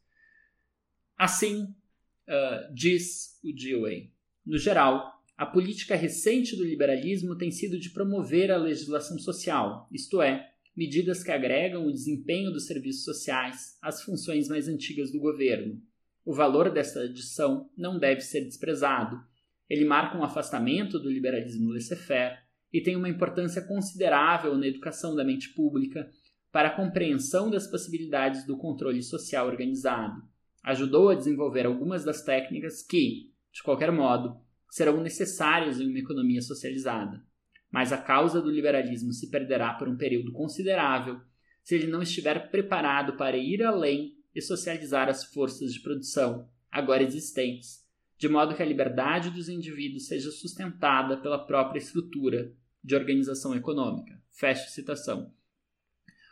[1.17, 4.11] Assim, uh, diz o Dewey,
[4.45, 10.21] no geral, a política recente do liberalismo tem sido de promover a legislação social, isto
[10.21, 15.81] é, medidas que agregam o desempenho dos serviços sociais às funções mais antigas do governo.
[16.23, 19.21] O valor desta adição não deve ser desprezado.
[19.69, 22.39] Ele marca um afastamento do liberalismo laissez-faire
[22.73, 26.09] e tem uma importância considerável na educação da mente pública
[26.51, 30.21] para a compreensão das possibilidades do controle social organizado.
[30.65, 34.35] Ajudou a desenvolver algumas das técnicas que, de qualquer modo,
[34.67, 37.23] serão necessários em uma economia socializada.
[37.71, 41.21] Mas a causa do liberalismo se perderá por um período considerável
[41.63, 47.03] se ele não estiver preparado para ir além e socializar as forças de produção agora
[47.03, 47.85] existentes,
[48.17, 52.51] de modo que a liberdade dos indivíduos seja sustentada pela própria estrutura
[52.83, 54.19] de organização econômica.
[54.31, 55.31] Fecha citação.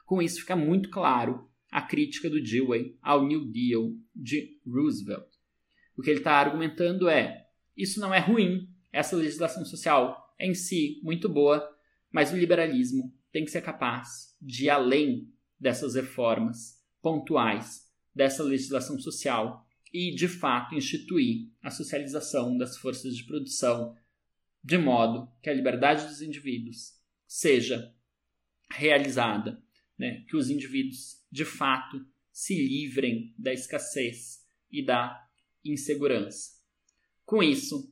[0.07, 5.25] Com isso fica muito claro a crítica do Dewey ao New Deal de Roosevelt.
[5.97, 10.53] O que ele está argumentando é isso não é ruim, essa legislação social é em
[10.53, 11.67] si muito boa,
[12.11, 15.27] mas o liberalismo tem que ser capaz de ir além
[15.59, 23.23] dessas reformas pontuais dessa legislação social e, de fato, instituir a socialização das forças de
[23.23, 23.97] produção
[24.63, 26.93] de modo que a liberdade dos indivíduos
[27.27, 27.91] seja
[28.69, 29.59] realizada,
[29.97, 30.23] né?
[30.27, 35.19] que os indivíduos, de fato, se livrem da escassez e da
[35.65, 36.51] insegurança.
[37.25, 37.91] Com isso,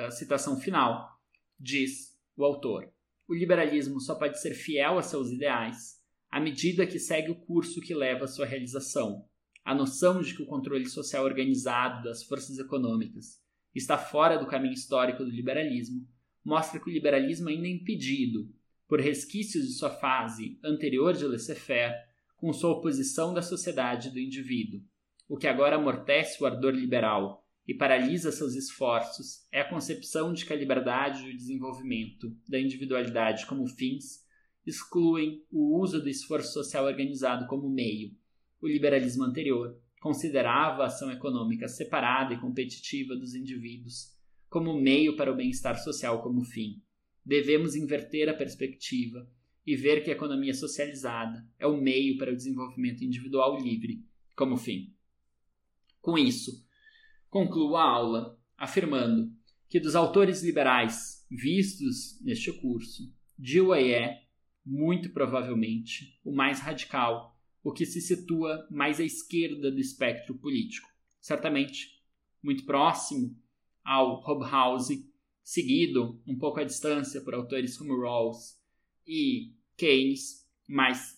[0.00, 1.08] a citação final,
[1.56, 2.92] diz o autor:
[3.28, 7.80] o liberalismo só pode ser fiel a seus ideais à medida que segue o curso
[7.80, 9.24] que leva à sua realização.
[9.64, 13.40] A noção de que o controle social organizado das forças econômicas
[13.72, 16.04] está fora do caminho histórico do liberalismo,
[16.44, 18.52] mostra que o liberalismo ainda é impedido,
[18.88, 21.94] por resquícios de sua fase anterior de laissez-faire,
[22.36, 24.80] com sua oposição da sociedade e do indivíduo.
[25.28, 30.44] O que agora amortece o ardor liberal e paralisa seus esforços é a concepção de
[30.44, 34.24] que a liberdade e o desenvolvimento da individualidade como fins
[34.64, 38.10] excluem o uso do esforço social organizado como meio.
[38.60, 44.14] O liberalismo anterior considerava a ação econômica separada e competitiva dos indivíduos
[44.48, 46.80] como meio para o bem-estar social como fim.
[47.24, 49.28] Devemos inverter a perspectiva
[49.66, 54.04] e ver que a economia socializada é o meio para o desenvolvimento individual livre
[54.36, 54.94] como fim.
[56.00, 56.64] Com isso,
[57.28, 59.34] concluo a aula afirmando
[59.68, 64.22] que dos autores liberais vistos neste curso, Dewey é,
[64.64, 70.88] muito provavelmente, o mais radical, o que se situa mais à esquerda do espectro político.
[71.20, 72.00] Certamente,
[72.40, 73.36] muito próximo
[73.84, 75.10] ao Hobhouse,
[75.42, 78.56] seguido um pouco à distância por autores como Rawls
[79.06, 81.16] e Keynes, mas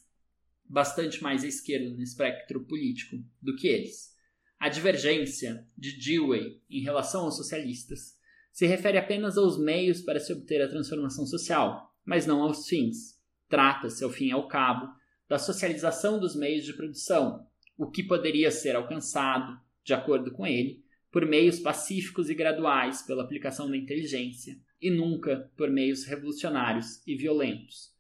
[0.69, 4.15] bastante mais à esquerda no espectro político do que eles.
[4.59, 8.19] A divergência de Dewey em relação aos socialistas
[8.53, 13.17] se refere apenas aos meios para se obter a transformação social, mas não aos fins.
[13.49, 14.93] Trata-se, ao fim e ao cabo,
[15.29, 17.47] da socialização dos meios de produção,
[17.77, 23.23] o que poderia ser alcançado, de acordo com ele, por meios pacíficos e graduais pela
[23.23, 27.95] aplicação da inteligência, e nunca por meios revolucionários e violentos.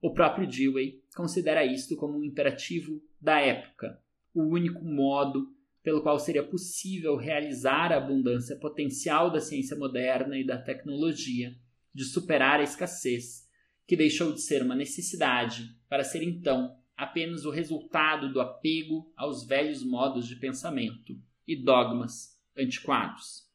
[0.00, 4.02] O próprio Dewey considera isto como um imperativo da época,
[4.34, 10.44] o único modo pelo qual seria possível realizar a abundância potencial da ciência moderna e
[10.44, 11.54] da tecnologia,
[11.94, 13.48] de superar a escassez,
[13.86, 19.44] que deixou de ser uma necessidade para ser então apenas o resultado do apego aos
[19.44, 23.48] velhos modos de pensamento e dogmas antiquados.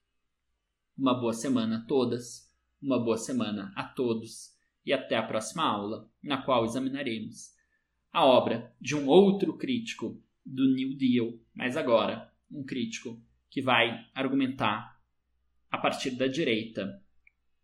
[0.97, 2.48] Uma boa semana a todas,
[2.81, 7.53] uma boa semana a todos e até a próxima aula, na qual examinaremos
[8.11, 14.05] a obra de um outro crítico do New Deal, mas agora um crítico que vai
[14.13, 14.99] argumentar
[15.69, 17.03] a partir da direita,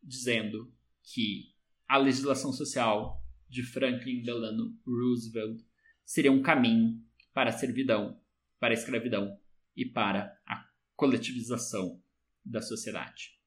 [0.02, 0.72] dizendo
[1.02, 1.54] que
[1.88, 5.62] a legislação social de Franklin Delano Roosevelt
[6.04, 7.02] seria um caminho
[7.34, 8.20] para a servidão,
[8.60, 9.40] para a escravidão
[9.76, 12.02] e para a coletivização
[12.44, 13.40] da sociedade.